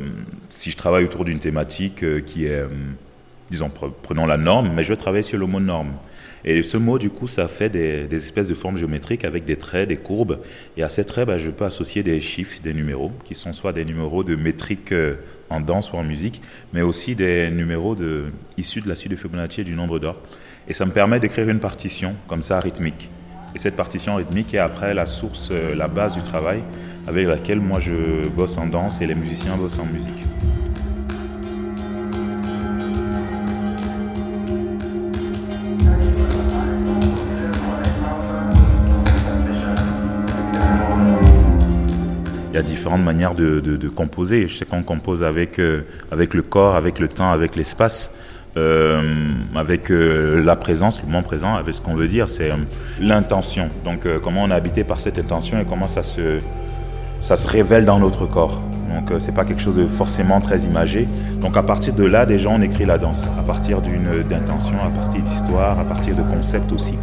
si 0.49 0.71
je 0.71 0.77
travaille 0.77 1.05
autour 1.05 1.23
d'une 1.23 1.39
thématique 1.39 2.03
euh, 2.03 2.19
qui 2.19 2.45
est, 2.45 2.63
disons, 3.49 3.69
pre- 3.69 3.93
prenons 4.01 4.25
la 4.25 4.35
norme, 4.35 4.73
mais 4.75 4.83
je 4.83 4.89
vais 4.89 4.97
travailler 4.97 5.23
sur 5.23 5.39
le 5.39 5.45
mot 5.45 5.61
norme. 5.61 5.93
Et 6.43 6.63
ce 6.63 6.75
mot, 6.75 6.99
du 6.99 7.09
coup, 7.09 7.27
ça 7.27 7.47
fait 7.47 7.69
des, 7.69 8.13
espèces 8.13 8.49
de 8.49 8.55
formes 8.55 8.77
géométriques 8.77 9.23
avec 9.23 9.45
des 9.45 9.55
traits, 9.55 9.87
des 9.87 9.95
courbes. 9.95 10.39
Et 10.75 10.83
à 10.83 10.89
ces 10.89 11.05
traits, 11.05 11.27
bah, 11.27 11.37
je 11.37 11.49
peux 11.49 11.63
associer 11.63 12.03
des 12.03 12.19
chiffres, 12.19 12.61
des 12.61 12.73
numéros, 12.73 13.13
qui 13.23 13.33
sont 13.33 13.53
soit 13.53 13.71
des 13.71 13.85
numéros 13.85 14.25
de 14.25 14.35
métrique 14.35 14.93
en 15.49 15.61
danse 15.61 15.93
ou 15.93 15.95
en 15.95 16.03
musique, 16.03 16.41
mais 16.73 16.81
aussi 16.81 17.15
des 17.15 17.49
numéros 17.51 17.95
de, 17.95 18.25
issus 18.57 18.81
de 18.81 18.89
la 18.89 18.95
suite 18.95 19.13
de 19.13 19.17
Fibonacci 19.17 19.61
et 19.61 19.63
du 19.63 19.75
nombre 19.75 19.97
d'or. 19.99 20.17
Et 20.67 20.73
ça 20.73 20.85
me 20.85 20.91
permet 20.91 21.21
d'écrire 21.21 21.47
une 21.47 21.61
partition, 21.61 22.15
comme 22.27 22.41
ça, 22.41 22.59
rythmique. 22.59 23.09
Et 23.57 23.59
cette 23.59 23.75
partition 23.75 24.17
rythmique 24.17 24.53
est 24.53 24.59
après 24.59 24.93
la 24.93 25.07
source, 25.07 25.49
euh, 25.51 25.73
la 25.73 25.87
base 25.87 26.13
du 26.13 26.21
travail 26.21 26.61
avec 27.07 27.25
laquelle 27.25 27.59
moi 27.59 27.79
je 27.79 28.29
bosse 28.29 28.55
en 28.59 28.67
danse 28.67 29.01
et 29.01 29.07
les 29.07 29.15
musiciens 29.15 29.57
bossent 29.57 29.79
en 29.79 29.85
musique. 29.85 30.25
Il 42.51 42.53
y 42.53 42.57
a 42.59 42.61
différentes 42.61 43.03
manières 43.03 43.33
de, 43.33 43.87
composer. 43.87 44.47
Je 44.47 44.55
sais 44.55 44.65
qu'on 44.65 44.83
compose 44.83 45.23
avec, 45.23 45.57
euh, 45.57 45.81
avec 46.11 46.35
le 46.35 46.43
corps, 46.43 46.75
avec 46.75 46.99
le 46.99 47.07
temps, 47.07 47.31
avec 47.31 47.55
l'espace. 47.55 48.11
Euh, 48.57 49.27
avec 49.55 49.91
euh, 49.91 50.43
la 50.43 50.55
présence, 50.55 51.01
le 51.03 51.07
moment 51.07 51.21
présent, 51.21 51.55
avec 51.55 51.75
ce 51.75 51.81
qu'on 51.81 51.93
veut 51.93 52.07
dire, 52.07 52.27
c'est 52.27 52.51
euh, 52.51 52.55
l'intention. 52.99 53.67
Donc 53.85 54.07
comment 54.23 54.43
on 54.43 54.49
est 54.49 54.53
habité 54.53 54.83
par 54.83 54.99
cette 54.99 55.19
intention 55.19 55.59
et 55.59 55.65
comment 55.65 55.87
ça 55.87 56.01
se, 56.01 56.39
ça 57.21 57.35
se 57.35 57.47
révèle 57.47 57.85
dans 57.85 57.99
notre 57.99 58.25
corps. 58.25 58.59
Donc 58.89 59.19
c'est 59.19 59.33
pas 59.33 59.45
quelque 59.45 59.61
chose 59.61 59.75
de 59.75 59.87
forcément 59.87 60.39
très 60.39 60.59
imagé. 60.61 61.07
Donc 61.39 61.55
à 61.55 61.61
partir 61.61 61.93
de 61.93 62.03
là, 62.03 62.25
déjà 62.25 62.49
on 62.49 62.61
écrit 62.61 62.85
la 62.85 62.97
danse, 62.97 63.27
à 63.39 63.43
partir 63.43 63.81
d'une 63.81 64.23
d'intention, 64.27 64.77
à 64.83 64.89
partir 64.89 65.21
d'histoire, 65.21 65.79
à 65.79 65.85
partir 65.85 66.15
de 66.15 66.23
concepts 66.23 66.71
aussi. 66.71 66.97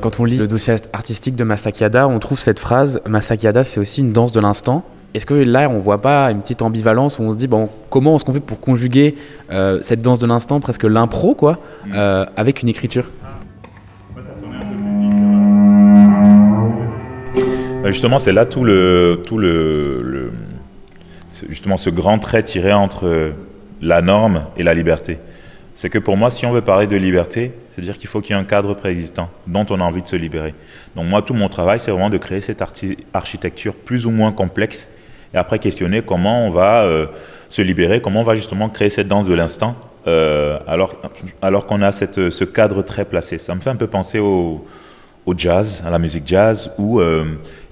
Quand 0.00 0.20
on 0.20 0.24
lit 0.24 0.36
le 0.36 0.48
dossier 0.48 0.74
artistique 0.92 1.36
de 1.36 1.44
Masakiada, 1.44 2.08
on 2.08 2.18
trouve 2.18 2.40
cette 2.40 2.58
phrase 2.58 3.00
Masakiada, 3.08 3.64
c'est 3.64 3.80
aussi 3.80 4.00
une 4.00 4.12
danse 4.12 4.32
de 4.32 4.40
l'instant. 4.40 4.84
Est-ce 5.12 5.26
que 5.26 5.34
là, 5.34 5.68
on 5.68 5.78
voit 5.78 6.00
pas 6.00 6.30
une 6.30 6.40
petite 6.40 6.62
ambivalence 6.62 7.18
où 7.18 7.22
on 7.22 7.32
se 7.32 7.36
dit, 7.36 7.48
bon, 7.48 7.68
comment 7.90 8.14
est-ce 8.14 8.24
qu'on 8.24 8.32
fait 8.32 8.38
pour 8.38 8.60
conjuguer 8.60 9.16
euh, 9.50 9.80
cette 9.82 10.02
danse 10.02 10.20
de 10.20 10.26
l'instant, 10.26 10.60
presque 10.60 10.84
l'impro, 10.84 11.34
quoi, 11.34 11.58
euh, 11.92 12.24
avec 12.36 12.62
une 12.62 12.68
écriture? 12.68 13.10
Euh, 17.36 17.86
Justement, 17.86 18.20
c'est 18.20 18.32
là 18.32 18.46
tout 18.46 18.62
le, 18.62 19.22
tout 19.26 19.38
le, 19.38 20.30
justement 21.48 21.76
ce 21.76 21.90
grand 21.90 22.20
trait 22.20 22.44
tiré 22.44 22.72
entre 22.72 23.32
la 23.82 24.02
norme 24.02 24.44
et 24.56 24.62
la 24.62 24.74
liberté. 24.74 25.18
C'est 25.74 25.88
que 25.88 25.98
pour 25.98 26.16
moi, 26.16 26.30
si 26.30 26.46
on 26.46 26.52
veut 26.52 26.60
parler 26.60 26.86
de 26.86 26.96
liberté, 26.96 27.52
c'est-à-dire 27.70 27.98
qu'il 27.98 28.08
faut 28.08 28.20
qu'il 28.20 28.36
y 28.36 28.38
ait 28.38 28.40
un 28.40 28.44
cadre 28.44 28.74
préexistant 28.74 29.28
dont 29.48 29.66
on 29.70 29.80
a 29.80 29.82
envie 29.82 30.02
de 30.02 30.08
se 30.08 30.14
libérer. 30.14 30.54
Donc 30.94 31.06
moi, 31.06 31.22
tout 31.22 31.34
mon 31.34 31.48
travail, 31.48 31.80
c'est 31.80 31.90
vraiment 31.90 32.10
de 32.10 32.18
créer 32.18 32.42
cette 32.42 32.62
architecture 33.12 33.74
plus 33.74 34.06
ou 34.06 34.10
moins 34.10 34.30
complexe 34.30 34.90
et 35.34 35.36
après 35.36 35.58
questionner 35.58 36.02
comment 36.02 36.46
on 36.46 36.50
va 36.50 36.82
euh, 36.82 37.06
se 37.48 37.62
libérer, 37.62 38.00
comment 38.00 38.20
on 38.20 38.24
va 38.24 38.34
justement 38.36 38.68
créer 38.68 38.88
cette 38.88 39.08
danse 39.08 39.26
de 39.26 39.34
l'instant 39.34 39.76
euh, 40.06 40.58
alors, 40.66 40.94
alors 41.42 41.66
qu'on 41.66 41.82
a 41.82 41.92
cette, 41.92 42.30
ce 42.30 42.44
cadre 42.44 42.82
très 42.82 43.04
placé. 43.04 43.36
Ça 43.38 43.54
me 43.54 43.60
fait 43.60 43.68
un 43.70 43.76
peu 43.76 43.86
penser 43.86 44.18
au, 44.18 44.64
au 45.26 45.34
jazz, 45.36 45.84
à 45.86 45.90
la 45.90 45.98
musique 45.98 46.26
jazz, 46.26 46.72
où 46.78 47.00
euh, 47.00 47.24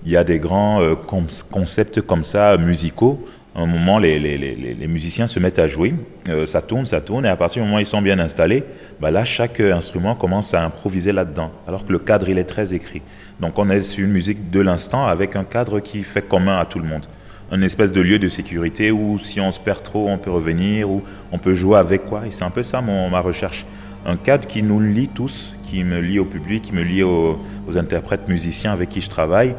il 0.05 0.13
y 0.13 0.17
a 0.17 0.25
des 0.25 0.39
grands 0.39 0.83
euh, 0.83 0.95
con- 0.95 1.25
concepts 1.51 2.03
comme 2.03 2.25
ça, 2.25 2.57
musicaux. 2.59 3.27
Un 3.57 3.65
moment, 3.67 3.99
les, 3.99 4.19
les, 4.19 4.37
les, 4.39 4.55
les- 4.55 4.75
les 4.75 4.87
musiciens 4.87 5.27
se 5.27 5.41
mettent 5.41 5.59
à 5.59 5.67
jouer, 5.67 5.95
euh, 6.29 6.45
ça 6.47 6.61
tourne, 6.61 6.85
ça 6.87 7.01
tourne, 7.01 7.25
et 7.25 7.29
à 7.29 7.37
partir 7.37 7.63
du 7.63 7.67
moment 7.67 7.79
où 7.79 7.81
ils 7.81 7.87
sont 7.87 8.03
bien 8.03 8.19
installés, 8.19 8.63
bah 9.01 9.11
là, 9.11 9.25
chaque 9.25 9.59
euh, 9.61 9.75
instrument 9.75 10.15
commence 10.15 10.53
à 10.55 10.63
improviser 10.63 11.13
là-dedans, 11.13 11.51
alors 11.67 11.85
que 11.87 11.91
le 11.91 11.99
cadre, 11.99 12.29
il 12.29 12.39
est 12.39 12.45
très 12.45 12.75
écrit. 12.75 13.01
Donc 13.41 13.59
on 13.59 13.69
est 13.71 13.81
sur 13.81 14.05
une 14.05 14.13
musique 14.13 14.51
de 14.51 14.61
l'instant 14.61 15.07
avec 15.07 15.35
un 15.35 15.45
cadre 15.45 15.81
qui 15.81 16.05
fait 16.05 16.23
commun 16.23 16.59
à 16.59 16.67
tout 16.67 16.79
le 16.79 16.87
monde. 16.87 17.07
Un 17.51 17.63
espèce 17.63 17.93
de 17.93 18.01
lieu 18.01 18.19
de 18.19 18.29
sécurité 18.29 18.91
où 18.91 19.19
si 19.19 19.41
on 19.41 19.51
se 19.53 19.61
perd 19.61 19.83
trop, 19.83 20.09
on 20.09 20.19
peut 20.19 20.31
revenir, 20.31 20.91
où 20.91 21.03
on 21.33 21.39
peut 21.39 21.55
jouer 21.55 21.79
avec 21.79 22.05
quoi. 22.05 22.27
Et 22.27 22.31
c'est 22.31 22.45
un 22.45 22.51
peu 22.51 22.63
ça 22.63 22.81
ma 22.83 23.21
recherche. 23.21 23.65
Un 24.07 24.17
cadre 24.17 24.47
qui 24.47 24.63
nous 24.63 24.81
lie 24.81 25.09
tous, 25.09 25.57
qui 25.63 25.83
me 25.83 26.01
lie 26.01 26.19
au 26.19 26.25
public, 26.25 26.63
qui 26.63 26.75
me 26.75 26.83
lie 26.83 27.03
aux, 27.03 27.39
aux 27.67 27.79
interprètes 27.79 28.29
musiciens 28.29 28.73
avec 28.73 28.91
qui 28.91 29.01
je 29.01 29.09
travaille. 29.09 29.55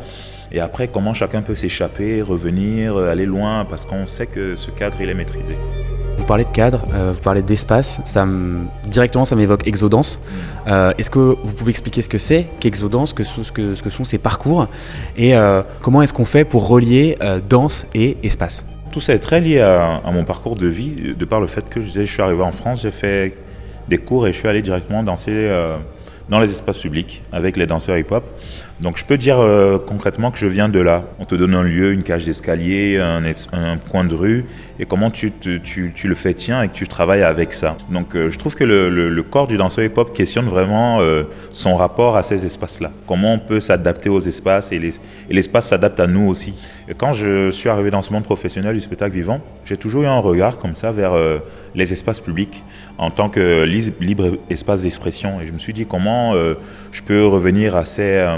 Et 0.51 0.59
après, 0.59 0.87
comment 0.87 1.13
chacun 1.13 1.41
peut 1.41 1.55
s'échapper, 1.55 2.21
revenir, 2.21 2.97
aller 2.97 3.25
loin, 3.25 3.65
parce 3.65 3.85
qu'on 3.85 4.07
sait 4.07 4.27
que 4.27 4.55
ce 4.55 4.71
cadre, 4.71 4.97
il 5.01 5.09
est 5.09 5.13
maîtrisé. 5.13 5.55
Parlez 6.29 6.43
de 6.43 6.49
cadre, 6.51 6.83
euh, 6.93 7.11
vous 7.15 7.21
parlez 7.21 7.41
d'espace, 7.41 8.01
ça 8.05 8.23
me- 8.23 8.65
directement 8.85 9.25
ça 9.25 9.35
m'évoque 9.35 9.65
Exodance. 9.65 10.19
Euh, 10.67 10.91
Est-ce 10.99 11.09
que 11.09 11.17
vous 11.43 11.53
pouvez 11.53 11.71
expliquer 11.71 12.03
ce 12.03 12.07
que 12.07 12.19
c'est 12.19 12.45
qu'Exodance, 12.59 13.13
que 13.13 13.23
ce, 13.23 13.51
que, 13.51 13.73
ce 13.73 13.81
que 13.81 13.89
sont 13.89 14.03
ces 14.03 14.19
parcours 14.19 14.67
et 15.17 15.35
euh, 15.35 15.63
comment 15.81 16.03
est-ce 16.03 16.13
qu'on 16.13 16.25
fait 16.25 16.45
pour 16.45 16.67
relier 16.67 17.15
danse 17.49 17.87
et 17.95 18.17
espace? 18.21 18.63
Tout 18.91 19.01
ça 19.01 19.15
est 19.15 19.19
très 19.19 19.39
lié 19.39 19.59
à, 19.59 20.01
à 20.05 20.11
mon 20.11 20.23
parcours 20.23 20.55
de 20.55 20.67
vie, 20.67 21.15
de 21.17 21.25
par 21.25 21.41
le 21.41 21.47
fait 21.47 21.67
que 21.67 21.81
je 21.81 21.87
disais, 21.87 22.05
je 22.05 22.13
suis 22.13 22.21
arrivé 22.21 22.43
en 22.43 22.51
France, 22.51 22.83
j'ai 22.83 22.91
fait 22.91 23.35
des 23.87 23.97
cours 23.97 24.27
et 24.27 24.31
je 24.31 24.37
suis 24.37 24.47
allé 24.47 24.61
directement 24.61 25.01
danser 25.01 25.51
dans 26.29 26.39
les 26.39 26.51
espaces 26.51 26.77
publics 26.77 27.23
avec 27.31 27.57
les 27.57 27.65
danseurs 27.65 27.97
hip-hop. 27.97 28.23
Donc 28.81 28.97
je 28.97 29.03
peux 29.03 29.17
dire 29.17 29.39
euh, 29.39 29.77
concrètement 29.77 30.31
que 30.31 30.37
je 30.37 30.47
viens 30.47 30.69
de 30.69 30.79
là. 30.79 31.03
On 31.19 31.25
te 31.25 31.35
donne 31.35 31.53
un 31.53 31.63
lieu, 31.63 31.91
une 31.91 32.03
cage 32.03 32.23
d'escalier, 32.23 32.97
un, 32.97 33.21
un 33.51 33.77
coin 33.77 34.05
de 34.05 34.15
rue, 34.15 34.45
et 34.79 34.85
comment 34.85 35.11
tu, 35.11 35.33
tu, 35.33 35.91
tu 35.93 36.07
le 36.07 36.15
fais 36.15 36.33
tien 36.33 36.61
et 36.63 36.69
que 36.69 36.73
tu 36.73 36.87
travailles 36.87 37.23
avec 37.23 37.51
ça? 37.51 37.75
Donc 37.89 38.15
euh, 38.15 38.29
je 38.29 38.37
trouve 38.37 38.55
que 38.55 38.63
le, 38.63 38.89
le- 38.89 39.09
le 39.09 39.23
corps 39.23 39.47
du 39.47 39.57
danseur 39.57 39.83
hip-hop 39.83 40.13
questionne 40.13 40.45
vraiment 40.47 41.01
euh, 41.01 41.23
son 41.51 41.75
rapport 41.75 42.15
à 42.15 42.23
ces 42.23 42.45
espaces-là. 42.45 42.91
Comment 43.05 43.33
on 43.33 43.39
peut 43.39 43.59
s'adapter 43.59 44.07
aux 44.09 44.21
espaces 44.21 44.71
et 44.71 44.79
les- 44.79 44.95
et 45.29 45.33
l'espace 45.33 45.67
s'adapte 45.67 45.99
à 45.99 46.07
nous 46.07 46.27
aussi. 46.29 46.53
Quand 46.97 47.13
je 47.13 47.51
suis 47.51 47.69
arrivé 47.69 47.91
dans 47.91 48.01
ce 48.01 48.11
monde 48.11 48.23
professionnel 48.23 48.73
du 48.73 48.81
spectacle 48.81 49.13
vivant, 49.13 49.41
j'ai 49.63 49.77
toujours 49.77 50.03
eu 50.03 50.05
un 50.07 50.17
regard 50.17 50.57
comme 50.57 50.73
ça 50.73 50.91
vers 50.91 51.13
euh, 51.13 51.37
les 51.75 51.93
espaces 51.93 52.19
publics 52.19 52.63
en 52.97 53.11
tant 53.11 53.29
que 53.29 53.63
libre 53.63 54.37
espace 54.49 54.81
d'expression. 54.81 55.39
Et 55.39 55.45
je 55.45 55.53
me 55.53 55.59
suis 55.59 55.73
dit 55.73 55.85
comment 55.85 56.33
euh, 56.33 56.55
je 56.91 57.03
peux 57.03 57.27
revenir 57.27 57.75
à, 57.75 57.85
ces, 57.85 58.01
euh, 58.01 58.37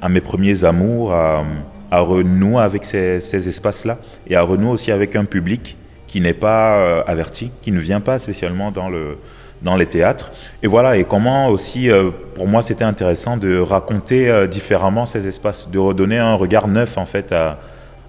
à, 0.00 0.08
mes 0.08 0.20
premiers 0.20 0.64
amours, 0.64 1.12
à, 1.12 1.44
renouer 1.90 2.62
avec 2.62 2.84
ces, 2.84 3.18
ces 3.18 3.48
espaces-là 3.48 3.98
et 4.28 4.36
à 4.36 4.42
renouer 4.42 4.70
aussi 4.70 4.92
avec 4.92 5.16
un 5.16 5.24
public 5.24 5.76
qui 6.06 6.20
n'est 6.20 6.34
pas 6.34 7.00
averti, 7.00 7.50
qui 7.62 7.72
ne 7.72 7.80
vient 7.80 8.00
pas 8.00 8.18
spécialement 8.18 8.70
dans 8.70 8.88
le 8.88 9.18
dans 9.62 9.76
les 9.76 9.86
théâtres. 9.86 10.32
Et 10.62 10.66
voilà, 10.66 10.96
et 10.96 11.04
comment 11.04 11.48
aussi, 11.48 11.90
euh, 11.90 12.10
pour 12.34 12.46
moi, 12.46 12.62
c'était 12.62 12.84
intéressant 12.84 13.36
de 13.36 13.58
raconter 13.58 14.28
euh, 14.28 14.46
différemment 14.46 15.06
ces 15.06 15.26
espaces, 15.26 15.68
de 15.68 15.78
redonner 15.78 16.18
un 16.18 16.34
regard 16.34 16.68
neuf, 16.68 16.98
en 16.98 17.06
fait, 17.06 17.32
à, 17.32 17.58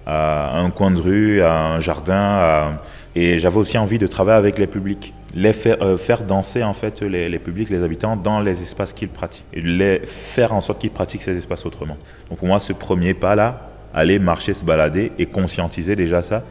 un 0.06 0.70
coin 0.70 0.90
de 0.90 1.00
rue, 1.00 1.40
à 1.40 1.52
un 1.52 1.80
jardin. 1.80 2.78
Et 3.14 3.38
j'avais 3.38 3.58
aussi 3.58 3.78
envie 3.78 3.98
de 3.98 4.08
travailler 4.08 4.38
avec 4.38 4.58
les 4.58 4.66
publics, 4.66 5.14
les 5.34 5.52
faire, 5.52 5.76
euh, 5.82 6.16
danser, 6.26 6.64
en 6.64 6.72
fait, 6.72 7.02
les, 7.02 7.28
les 7.28 7.38
publics, 7.38 7.70
les 7.70 7.82
habitants, 7.82 8.16
dans 8.16 8.40
les 8.40 8.60
espaces 8.62 8.92
qu'ils 8.92 9.08
pratiquent. 9.08 9.44
Et 9.52 9.60
les 9.60 10.00
faire 10.04 10.52
en 10.52 10.60
sorte 10.60 10.80
qu'ils 10.80 10.90
pratiquent 10.90 11.22
ces 11.22 11.36
espaces 11.36 11.64
autrement. 11.64 11.96
Donc 12.28 12.38
pour 12.38 12.48
moi, 12.48 12.58
ce 12.58 12.72
premier 12.72 13.14
pas-là, 13.14 13.70
aller 13.94 14.18
marcher, 14.18 14.54
se 14.54 14.64
balader 14.64 15.12
et 15.18 15.26
conscientiser 15.26 15.96
déjà 15.96 16.22
ça, 16.22 16.42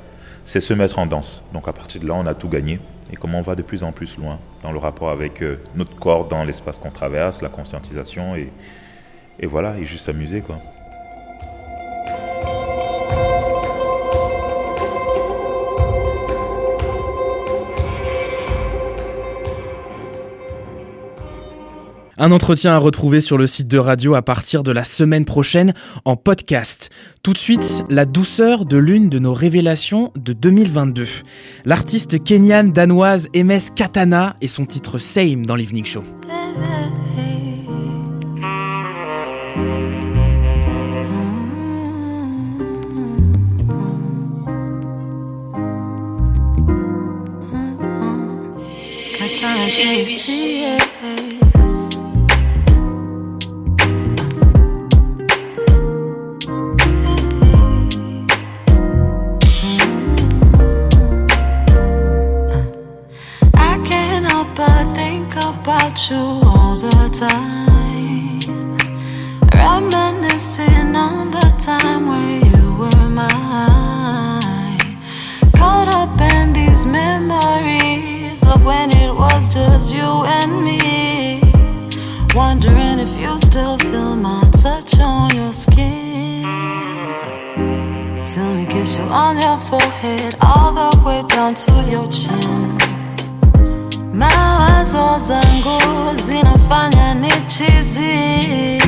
c'est 0.46 0.62
se 0.62 0.74
mettre 0.74 1.00
en 1.00 1.06
danse. 1.06 1.44
Donc 1.54 1.68
à 1.68 1.74
partir 1.74 2.02
de 2.02 2.08
là, 2.08 2.14
on 2.16 2.26
a 2.26 2.34
tout 2.34 2.50
gagné. 2.50 2.80
Et 3.12 3.16
comment 3.16 3.40
on 3.40 3.42
va 3.42 3.56
de 3.56 3.62
plus 3.62 3.84
en 3.84 3.92
plus 3.92 4.18
loin 4.18 4.40
dans 4.62 4.72
le 4.72 4.78
rapport 4.78 5.10
avec 5.10 5.42
euh, 5.42 5.60
notre 5.76 5.96
corps, 5.96 6.28
dans 6.28 6.44
l'espace 6.44 6.78
qu'on 6.78 6.92
traverse, 6.92 7.42
la 7.42 7.50
conscientisation 7.50 8.36
et, 8.36 8.52
et 9.40 9.48
voilà, 9.48 9.78
et 9.78 9.86
juste 9.86 10.06
s'amuser 10.06 10.42
quoi. 10.42 10.60
Un 22.22 22.34
entretien 22.34 22.74
à 22.74 22.78
retrouver 22.78 23.22
sur 23.22 23.38
le 23.38 23.48
site 23.48 23.70
de 23.70 23.78
radio 23.78 24.14
à 24.14 24.22
partir 24.22 24.62
de 24.62 24.74
la 24.74 24.84
semaine 24.84 25.24
prochaine 25.24 25.74
en 26.04 26.18
podcast. 26.18 26.90
Tout 27.24 27.32
de 27.32 27.38
suite, 27.38 27.86
la 27.90 28.06
douceur 28.06 28.66
de 28.66 28.76
l'une 28.76 29.08
de 29.08 29.20
nos 29.20 29.34
révélations 29.34 30.12
de 30.18 30.34
2022. 30.34 31.08
L'artiste 31.64 32.22
kenyane 32.22 32.74
danoise 32.74 33.30
MS 33.34 33.72
Katana 33.74 34.36
et 34.42 34.50
son 34.50 34.66
titre 34.66 34.98
Same 34.98 35.46
dans 35.46 35.56
l'Evening 35.56 35.86
Show. 35.86 36.04
But 64.60 64.94
think 64.94 65.34
about 65.38 65.96
you 66.10 66.18
all 66.18 66.76
the 66.76 67.10
time. 67.26 68.40
Reminiscing 69.54 70.94
on 70.98 71.32
the 71.32 71.48
time 71.68 72.04
where 72.12 72.40
you 72.52 72.64
were 72.80 73.10
mine. 73.10 74.80
Caught 75.56 75.90
up 76.02 76.20
in 76.34 76.52
these 76.52 76.86
memories 76.86 78.46
of 78.46 78.66
when 78.66 78.90
it 78.98 79.14
was 79.24 79.54
just 79.54 79.94
you 79.94 80.12
and 80.38 80.52
me. 80.68 81.40
Wondering 82.36 83.00
if 83.00 83.16
you 83.18 83.40
still 83.40 83.78
feel 83.78 84.18
my 84.18 84.44
touch 84.62 85.00
on 85.00 85.34
your 85.40 85.54
skin. 85.54 86.44
Feel 88.32 88.56
me 88.56 88.66
kiss 88.66 88.98
you 88.98 89.06
on 89.06 89.42
your 89.42 89.58
forehead, 89.70 90.36
all 90.42 90.74
the 90.74 90.92
way 91.06 91.24
down 91.30 91.56
to 91.56 91.72
your 91.90 92.12
chin. 92.12 92.99
Mawazo 94.80 95.20
zangu 95.28 96.16
zinafanya 96.28 97.14
nichizi, 97.14 98.82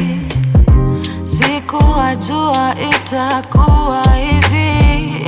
sikuwajua 1.23 2.75
itakuwa 2.91 4.03
hivi. 4.15 5.21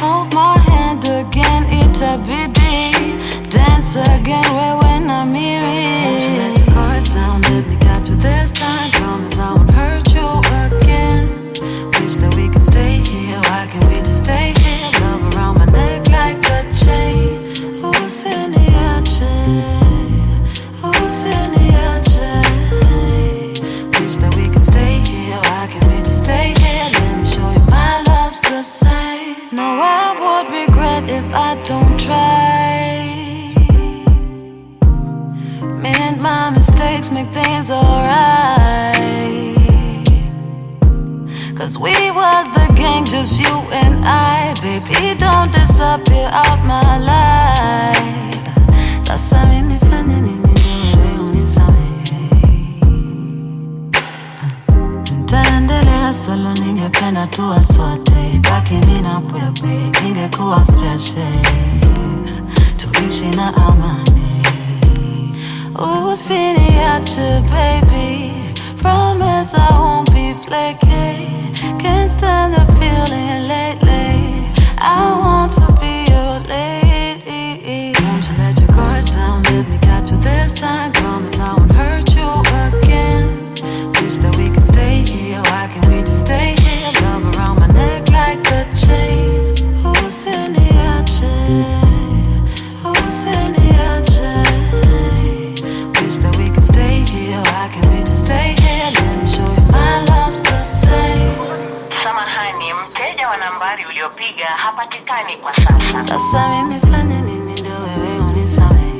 Hold 0.00 0.34
my 0.34 0.58
hand 0.72 1.04
again, 1.10 1.80
itabidi 1.82 2.96
dance 3.52 4.00
again, 4.14 4.44
wewe 4.56 4.98
na 5.00 5.24
mimi. 5.24 5.86
Won't 6.04 6.24
you 6.24 6.30
let 6.38 6.58
your 6.58 7.14
down? 7.14 7.42
Let 7.42 7.66
me 7.68 7.76
catch 7.76 8.08
you 8.10 8.16
this 8.16 8.52
time. 8.52 8.90
Promise 8.92 9.36
I 9.38 9.52
won't 9.52 9.70
hurt 9.74 10.14
you 10.14 10.28
again. 10.64 11.28
Wish 12.00 12.16
that 12.16 12.34
we 12.34 12.48
could 12.48 12.64
stay 12.64 12.96
here. 13.10 13.38
Why 13.40 13.66
can't 13.70 13.84
we 13.88 13.98
just 14.00 14.24
stay 14.24 14.54
here? 14.56 15.00
Love 15.00 15.34
around 15.34 15.58
my 15.58 15.66
neck 15.66 16.08
like 16.08 16.38
a 16.50 16.62
chain. 16.74 17.31
I 31.34 31.54
don't 31.64 31.98
try. 31.98 33.52
Mend 35.82 36.20
my 36.20 36.50
mistakes, 36.50 37.10
make 37.10 37.28
things 37.28 37.70
alright. 37.70 38.96
Cause 41.56 41.78
we 41.78 41.94
was 42.10 42.46
the 42.54 42.72
gang, 42.76 43.04
just 43.04 43.40
you 43.40 43.54
and 43.80 44.04
I. 44.04 44.54
Baby, 44.62 45.18
don't 45.18 45.52
disappear 45.52 46.28
out 46.32 46.64
my 46.64 46.98
life. 46.98 47.42
Solo, 56.24 56.52
ningependa 56.54 57.26
tuwa 57.26 57.62
sote, 57.62 58.40
baki 58.42 58.74
mimi 58.74 59.02
na 59.02 59.18
wewe, 59.18 59.92
ningekuwa 60.04 60.64
fresh, 60.64 61.12
tuishi 62.76 63.24
na 63.36 63.54
amani. 63.56 64.42
Usiniache 65.74 67.42
baby, 67.50 68.32
promise 68.76 69.54
I 69.56 69.78
won't 69.78 70.12
be 70.12 70.34
flaky. 70.34 71.28
Can't 71.78 72.10
stand 72.10 72.54
the 72.54 72.64
feeling 72.78 73.48
lately. 73.48 74.52
I 74.78 75.10
want 75.20 75.52
to 75.52 75.72
be 75.80 76.04
your 76.12 76.38
lady. 76.48 77.94
Won't 78.04 78.28
you 78.28 78.36
let 78.38 78.60
your 78.60 78.68
guards 78.76 79.10
down? 79.10 79.42
Let 79.44 79.68
me 79.68 79.78
catch 79.78 80.10
you 80.12 80.16
this 80.18 80.52
time. 80.52 80.92
Promise 80.92 81.38
I 81.38 81.54
won't 81.54 81.72
hurt 81.72 81.91
hapatikani 105.36 105.36
kwa 105.40 105.54
sasa. 106.06 106.18
Sasa 106.18 106.48
mimi 106.62 106.80
fanye 106.80 107.20
nini 107.20 107.52
ndio 107.52 107.72
wewe 107.72 108.18
unisamehe? 108.18 108.92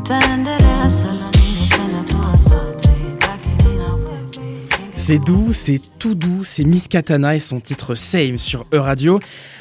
Ntaendelea 0.00 0.90
solo, 0.90 1.30
ningependa 1.34 2.02
tuwa 2.02 2.38
sote, 2.38 2.88
baki 3.20 3.64
mimi 3.64 3.78
na 3.78 3.94
wewe. 3.94 4.28
C'est 4.94 5.18
doux, 5.24 5.52
c'est 5.52 5.80
tout 5.98 6.14
doux, 6.14 6.37
c'est 6.44 6.64
Miss 6.64 6.88
Katana 6.88 7.34
et 7.34 7.40
son 7.40 7.60
titre 7.60 7.94
Same 7.94 8.38
sur 8.38 8.66
E-Radio. 8.72 9.20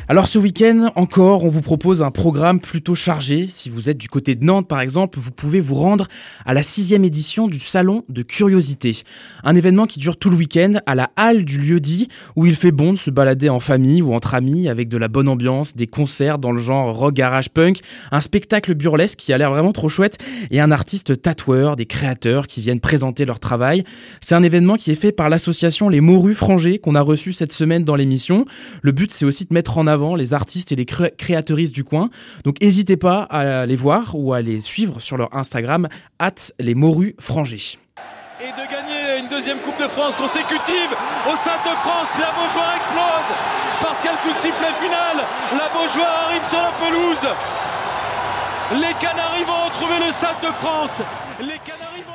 Alors 0.10 0.28
ce 0.28 0.40
week-end 0.40 0.92
encore, 0.96 1.44
on 1.44 1.50
vous 1.50 1.62
propose 1.62 2.02
un 2.02 2.12
programme 2.12 2.60
plutôt 2.62 2.96
chargé. 2.96 3.48
Si 3.48 3.70
vous 3.70 3.90
êtes 3.90 3.98
du 3.98 4.08
côté 4.08 4.36
de 4.36 4.46
Nantes 4.46 4.68
par 4.68 4.80
exemple, 4.80 5.20
vous 5.20 5.32
pouvez 5.32 5.60
vous 5.60 5.76
rendre 5.76 6.08
à 6.46 6.54
la 6.54 6.64
sixième 6.64 7.04
édition 7.04 7.48
du 7.48 7.60
Salon 7.60 8.04
de 8.08 8.22
Curiosité. 8.22 9.04
Un 9.44 9.56
événement 9.56 9.86
qui 9.86 10.00
dure 10.00 10.18
tout 10.18 10.30
le 10.30 10.38
week-end 10.38 10.76
à 10.86 10.96
la 10.96 11.10
halle 11.18 11.44
du 11.44 11.58
lieu 11.58 11.80
dit 11.80 12.08
où 12.36 12.46
il 12.46 12.56
fait 12.56 12.72
bon 12.72 12.94
de 12.94 12.98
se 12.98 13.12
balader 13.12 13.50
en 13.50 13.60
famille 13.60 14.02
ou 14.02 14.14
entre 14.14 14.34
amis 14.34 14.70
avec 14.70 14.88
de 14.88 14.98
la 14.98 15.10
bonne 15.10 15.28
ambiance, 15.28 15.76
des 15.76 15.88
concerts 15.88 16.38
dans 16.38 16.52
le 16.52 16.62
genre 16.62 16.98
rock 16.98 17.14
garage 17.14 17.50
punk, 17.50 17.82
un 18.12 18.22
spectacle 18.22 18.76
burlesque 18.76 19.20
qui 19.20 19.34
a 19.34 19.38
l'air 19.38 19.52
vraiment 19.52 19.74
trop 19.74 19.90
chouette 19.90 20.18
et 20.52 20.62
un 20.62 20.72
artiste 20.72 21.22
tatoueur, 21.22 21.76
des 21.76 21.86
créateurs 21.86 22.48
qui 22.48 22.62
viennent 22.62 22.80
présenter 22.80 23.26
leur 23.26 23.40
travail. 23.40 23.84
C'est 24.22 24.36
un 24.36 24.44
événement 24.44 24.76
qui 24.76 24.92
est 24.92 24.96
fait 24.96 25.12
par 25.12 25.30
l'association 25.30 25.90
Les 25.90 26.02
Morues 26.02 26.34
Frangées 26.34 26.77
qu'on 26.80 26.96
a 26.96 27.02
reçu 27.02 27.34
cette 27.34 27.52
semaine 27.52 27.84
dans 27.84 27.96
l'émission. 27.96 28.46
Le 28.82 28.92
but 28.92 29.12
c'est 29.12 29.26
aussi 29.26 29.46
de 29.46 29.54
mettre 29.54 29.78
en 29.78 29.88
avant 29.88 30.16
les 30.16 30.34
artistes 30.34 30.72
et 30.72 30.76
les 30.76 30.86
cré- 30.86 31.14
créatrices 31.18 31.72
du 31.72 31.84
coin. 31.84 32.10
Donc 32.44 32.62
n'hésitez 32.62 32.98
pas 32.98 33.22
à 33.30 33.66
les 33.66 33.76
voir 33.76 34.12
ou 34.14 34.34
à 34.34 34.42
les 34.42 34.62
suivre 34.62 35.00
sur 35.00 35.18
leur 35.18 35.36
Instagram 35.36 35.88
at 36.20 36.32
les 36.60 36.76
Morues 36.76 37.16
Frangées. 37.20 37.78
et 38.40 38.52
de 38.52 38.66
gagner 38.72 39.20
une 39.22 39.30
deuxième 39.30 39.58
Coupe 39.60 39.80
de 39.82 39.88
France 39.88 40.16
consécutive 40.16 40.92
au 41.32 41.36
Stade 41.38 41.64
de 41.66 41.76
France. 41.84 42.10
La 42.20 42.32
Beaujoire 42.38 42.74
explose 42.76 43.30
parce 43.82 44.02
qu'à 44.04 44.12
le 44.12 44.18
coup 44.24 44.34
de 44.34 44.38
sifflet 44.40 44.74
final, 44.82 45.18
la 45.54 45.70
Beaujoire 45.74 46.28
arrive 46.30 46.48
sur 46.50 46.58
la 46.60 46.72
pelouse. 46.82 47.28
Les 48.74 48.94
Canaries 49.00 49.44
vont 49.46 49.66
retrouver 49.70 50.06
le 50.06 50.12
Stade 50.12 50.42
de 50.44 50.52
France. 50.52 51.02
Les. 51.40 51.58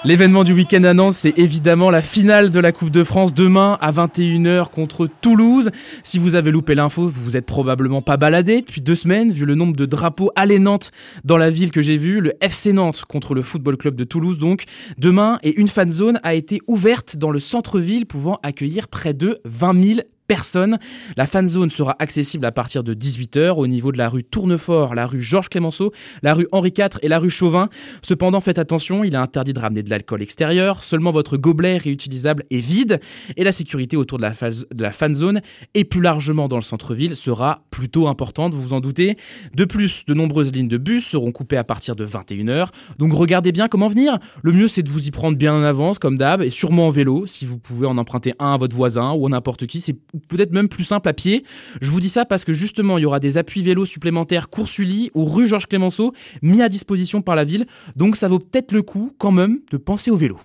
L'événement 0.05 0.43
du 0.43 0.53
week-end 0.53 0.83
à 0.83 0.95
Nantes, 0.95 1.15
c'est 1.15 1.39
évidemment 1.39 1.89
la 1.89 2.03
finale 2.03 2.51
de 2.51 2.59
la 2.59 2.73
Coupe 2.73 2.91
de 2.91 3.05
France 3.05 3.35
demain 3.35 3.79
à 3.81 3.93
21h 3.93 4.69
contre 4.69 5.07
Toulouse. 5.21 5.71
Si 6.03 6.19
vous 6.19 6.35
avez 6.35 6.51
loupé 6.51 6.75
l'info, 6.75 7.03
vous 7.03 7.23
vous 7.23 7.37
êtes 7.37 7.47
probablement 7.47 8.03
pas 8.03 8.17
baladé 8.17 8.63
depuis 8.63 8.81
deux 8.81 8.97
semaines, 8.97 9.31
vu 9.31 9.45
le 9.45 9.55
nombre 9.55 9.77
de 9.77 9.87
drapeaux 9.87 10.33
Nantes 10.59 10.91
dans 11.23 11.37
la 11.37 11.51
ville 11.51 11.71
que 11.71 11.83
j'ai 11.83 11.99
vu. 11.99 12.21
Le 12.21 12.33
FC 12.41 12.73
Nantes 12.73 13.05
contre 13.07 13.33
le 13.33 13.43
Football 13.43 13.77
Club 13.77 13.95
de 13.95 14.03
Toulouse, 14.03 14.41
donc. 14.41 14.65
Demain, 14.99 15.39
et 15.45 15.55
une 15.55 15.69
fan 15.69 15.93
zone 15.93 16.19
a 16.25 16.35
été 16.35 16.61
ouverte 16.67 17.17
dans 17.17 17.31
le 17.31 17.39
centre-ville, 17.39 18.05
pouvant 18.05 18.41
accueillir 18.43 18.89
près 18.89 19.15
de 19.15 19.39
20 19.45 19.85
000 19.85 20.01
personnes. 20.37 20.79
La 21.19 21.27
fan 21.27 21.47
zone 21.47 21.69
sera 21.69 21.95
accessible 21.99 22.47
à 22.47 22.53
partir 22.53 22.83
de 22.83 22.95
18h 22.95 23.51
au 23.59 23.67
niveau 23.67 23.93
de 23.93 23.99
la 23.99 24.09
rue 24.09 24.25
Tournefort, 24.25 24.95
la 24.95 25.07
rue 25.07 25.21
Georges 25.21 25.51
Clémenceau, 25.51 25.93
la 26.23 26.33
rue 26.33 26.47
Henri 26.53 26.73
IV 26.75 26.89
et 27.03 27.09
la 27.09 27.19
rue 27.19 27.29
Chauvin. 27.29 27.69
Cependant, 28.01 28.41
faites 28.41 28.59
attention, 28.59 29.05
il 29.05 29.13
est 29.13 29.19
interdit 29.19 29.53
de 29.53 29.61
ramener 29.61 29.83
de 29.83 29.91
l'alcool 29.91 30.23
extérieur. 30.23 30.85
Seulement 30.85 31.13
votre 31.13 31.37
gobelet 31.37 31.77
réutilisable 31.77 32.45
est 32.51 32.61
vide 32.61 32.99
et 33.37 33.45
la 33.45 33.53
sécurité 33.53 33.99
autour 33.99 34.17
de 34.17 34.23
la, 34.23 34.33
phase- 34.33 34.65
fan 34.93 35.15
zone 35.15 35.43
et 35.75 35.85
plus 35.85 36.01
largement 36.01 36.49
dans 36.49 36.57
le 36.57 36.63
centre-ville 36.63 37.15
sera 37.15 37.65
plutôt 37.71 38.09
importante, 38.09 38.55
vous 38.55 38.63
vous 38.63 38.73
en 38.73 38.81
doutez. 38.81 39.19
De 39.55 39.67
plus, 39.67 40.07
de 40.07 40.15
nombreuses 40.15 40.51
lignes 40.55 40.69
de 40.69 40.79
bus 40.79 41.05
seront 41.07 41.31
coupées 41.31 41.59
à 41.59 41.65
partir 41.65 41.95
de 41.95 42.07
21h. 42.07 42.69
Donc 42.99 43.13
regardez 43.13 43.53
bien 43.53 43.69
comment 43.69 43.89
venir. 43.89 44.19
Le 44.43 44.53
mieux, 44.53 44.69
c'est 44.69 44.83
de 44.83 44.89
vous 44.89 45.07
y 45.07 45.11
prendre 45.11 45.37
bien 45.37 45.53
en 45.53 45.63
avance, 45.63 45.99
comme 45.99 46.17
d'hab, 46.17 46.41
et 46.41 46.49
sûrement 46.49 46.87
en 46.87 46.91
vélo, 46.91 47.27
si 47.27 47.45
vous 47.45 47.59
pouvez 47.59 47.87
en 47.87 47.99
emprunter 47.99 48.33
un 48.39 48.55
à 48.55 48.57
votre 48.57 48.75
voisin 48.75 49.13
ou 49.13 49.27
à 49.27 49.29
n'importe 49.29 49.67
qui. 49.67 49.83
Peut-être 50.29 50.53
même 50.53 50.69
plus 50.69 50.85
simple 50.85 51.09
à 51.09 51.13
pied. 51.13 51.45
Je 51.81 51.91
vous 51.91 52.01
dis 52.01 52.09
ça 52.09 52.25
parce 52.25 52.45
que 52.45 52.53
justement, 52.53 52.99
il 52.99 53.03
y 53.03 53.07
aura 53.07 53.21
des 53.21 53.39
appuis 53.39 53.63
vélos 53.63 53.87
supplémentaires 53.87 54.51
Coursully 54.51 55.11
ou 55.15 55.25
rue 55.25 55.47
Georges 55.47 55.67
Clémenceau 55.67 56.13
mis 56.43 56.63
à 56.63 56.69
disposition 56.69 57.21
par 57.21 57.37
la 57.37 57.45
ville. 57.45 57.67
Donc 57.97 58.17
ça 58.17 58.29
vaut 58.29 58.39
peut-être 58.39 58.73
le 58.73 58.83
coup 58.83 59.13
quand 59.19 59.33
même 59.33 59.61
de 59.71 59.77
penser 59.77 60.11
au 60.11 60.17
vélo. 60.17 60.41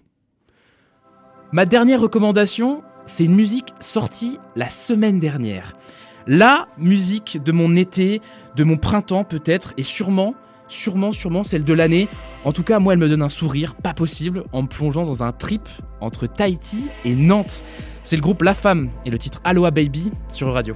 Ma 1.52 1.66
dernière 1.66 2.02
recommandation, 2.02 2.84
c'est 3.06 3.24
une 3.24 3.36
musique 3.36 3.74
sortie 3.80 4.38
la 4.56 4.70
semaine 4.70 5.20
dernière. 5.20 5.78
La 6.28 6.68
musique 6.78 7.42
de 7.42 7.54
mon 7.54 7.76
été, 7.78 8.20
de 8.58 8.66
mon 8.66 8.76
printemps 8.76 9.24
peut-être, 9.24 9.74
et 9.78 9.84
sûrement, 9.84 10.36
sûrement, 10.68 11.12
sûrement 11.12 11.44
celle 11.44 11.64
de 11.64 11.74
l'année. 11.74 12.08
En 12.44 12.54
tout 12.54 12.64
cas, 12.64 12.80
moi, 12.80 12.94
elle 12.94 13.00
me 13.00 13.10
donne 13.10 13.22
un 13.22 13.30
sourire 13.30 13.76
pas 13.76 13.94
possible 13.94 14.44
en 14.52 14.64
me 14.64 14.68
plongeant 14.68 15.06
dans 15.06 15.24
un 15.24 15.32
trip 15.32 15.68
entre 16.02 16.28
Tahiti 16.28 16.88
et 17.06 17.16
Nantes. 17.16 17.64
C'est 18.04 18.16
le 18.16 18.22
groupe 18.22 18.42
La 18.42 18.54
Femme 18.54 18.90
et 19.06 19.10
le 19.10 19.18
titre 19.18 19.42
Aloha 19.44 19.72
Baby 19.72 20.12
sur 20.32 20.54
Radio. 20.54 20.76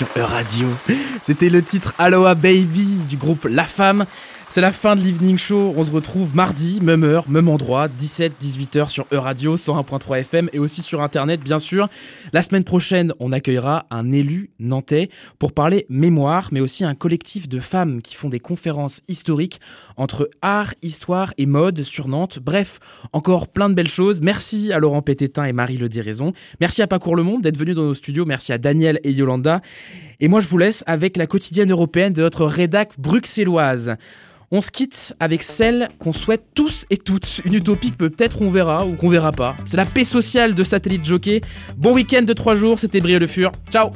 Sur 0.00 0.08
E-Radio. 0.16 0.66
C'était 1.20 1.50
le 1.50 1.62
titre 1.62 1.92
Aloha 1.98 2.34
Baby 2.34 3.02
du 3.06 3.18
groupe 3.18 3.44
La 3.44 3.64
Femme. 3.64 4.06
C'est 4.52 4.60
la 4.60 4.72
fin 4.72 4.96
de 4.96 5.00
l'Evening 5.00 5.38
Show. 5.38 5.74
On 5.76 5.84
se 5.84 5.92
retrouve 5.92 6.34
mardi, 6.34 6.80
même 6.82 7.04
heure, 7.04 7.30
même 7.30 7.48
endroit, 7.48 7.86
17-18h 7.86 8.88
sur 8.88 9.06
E-Radio, 9.12 9.56
101.3 9.56 10.18
FM 10.18 10.50
et 10.52 10.58
aussi 10.58 10.82
sur 10.82 11.02
Internet, 11.02 11.40
bien 11.40 11.60
sûr. 11.60 11.88
La 12.32 12.42
semaine 12.42 12.64
prochaine, 12.64 13.14
on 13.20 13.30
accueillera 13.30 13.86
un 13.92 14.10
élu 14.10 14.50
nantais 14.58 15.08
pour 15.38 15.52
parler 15.52 15.86
mémoire, 15.88 16.48
mais 16.50 16.58
aussi 16.58 16.82
un 16.82 16.96
collectif 16.96 17.48
de 17.48 17.60
femmes 17.60 18.02
qui 18.02 18.16
font 18.16 18.28
des 18.28 18.40
conférences 18.40 19.02
historiques 19.06 19.60
entre 19.96 20.28
art, 20.42 20.74
histoire 20.82 21.32
et 21.38 21.46
mode 21.46 21.84
sur 21.84 22.08
Nantes. 22.08 22.40
Bref, 22.42 22.80
encore 23.12 23.46
plein 23.46 23.68
de 23.68 23.74
belles 23.74 23.88
choses. 23.88 24.20
Merci 24.20 24.72
à 24.72 24.80
Laurent 24.80 25.00
Pététin 25.00 25.44
et 25.44 25.52
Marie 25.52 25.78
Le 25.78 25.88
Diraison. 25.88 26.32
Merci 26.60 26.82
à 26.82 26.88
Pacourt 26.88 27.14
Le 27.14 27.22
Monde 27.22 27.42
d'être 27.42 27.56
venu 27.56 27.74
dans 27.74 27.84
nos 27.84 27.94
studios. 27.94 28.24
Merci 28.24 28.52
à 28.52 28.58
Daniel 28.58 28.98
et 29.04 29.12
Yolanda. 29.12 29.60
Et 30.18 30.26
moi, 30.26 30.40
je 30.40 30.48
vous 30.48 30.58
laisse 30.58 30.82
avec 30.88 31.16
la 31.16 31.28
quotidienne 31.28 31.70
européenne 31.70 32.14
de 32.14 32.22
notre 32.22 32.46
rédac 32.46 32.98
bruxelloise. 32.98 33.96
On 34.52 34.60
se 34.60 34.72
quitte 34.72 35.14
avec 35.20 35.44
celle 35.44 35.90
qu'on 36.00 36.12
souhaite 36.12 36.42
tous 36.54 36.84
et 36.90 36.96
toutes. 36.96 37.40
Une 37.44 37.54
utopie 37.54 37.92
que 37.92 37.96
peut-être 37.96 38.42
on 38.42 38.50
verra 38.50 38.84
ou 38.84 38.96
qu'on 38.96 39.08
verra 39.08 39.30
pas. 39.30 39.54
C'est 39.64 39.76
la 39.76 39.86
paix 39.86 40.02
sociale 40.02 40.56
de 40.56 40.64
Satellite 40.64 41.04
Jockey. 41.04 41.40
Bon 41.76 41.94
week-end 41.94 42.22
de 42.22 42.32
trois 42.32 42.56
jours, 42.56 42.80
c'était 42.80 43.00
Brie 43.00 43.16
Le 43.16 43.28
Fur. 43.28 43.52
Ciao 43.70 43.90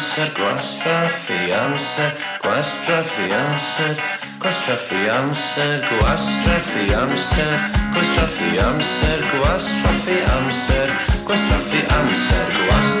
fianced, 0.00 0.32
questa 0.34 1.06
fianced, 1.08 2.16
questa 2.40 3.02
fianced, 3.02 4.00
questa 4.38 4.76
fianced, 4.76 5.82
questa 5.98 6.60
fianced, 6.60 7.54
questa 7.92 8.26
fianced, 8.26 9.22
questa 9.30 9.88
fianced, 10.04 11.24
questa 11.24 11.56
fianced, 11.58 12.66
questa 12.66 12.99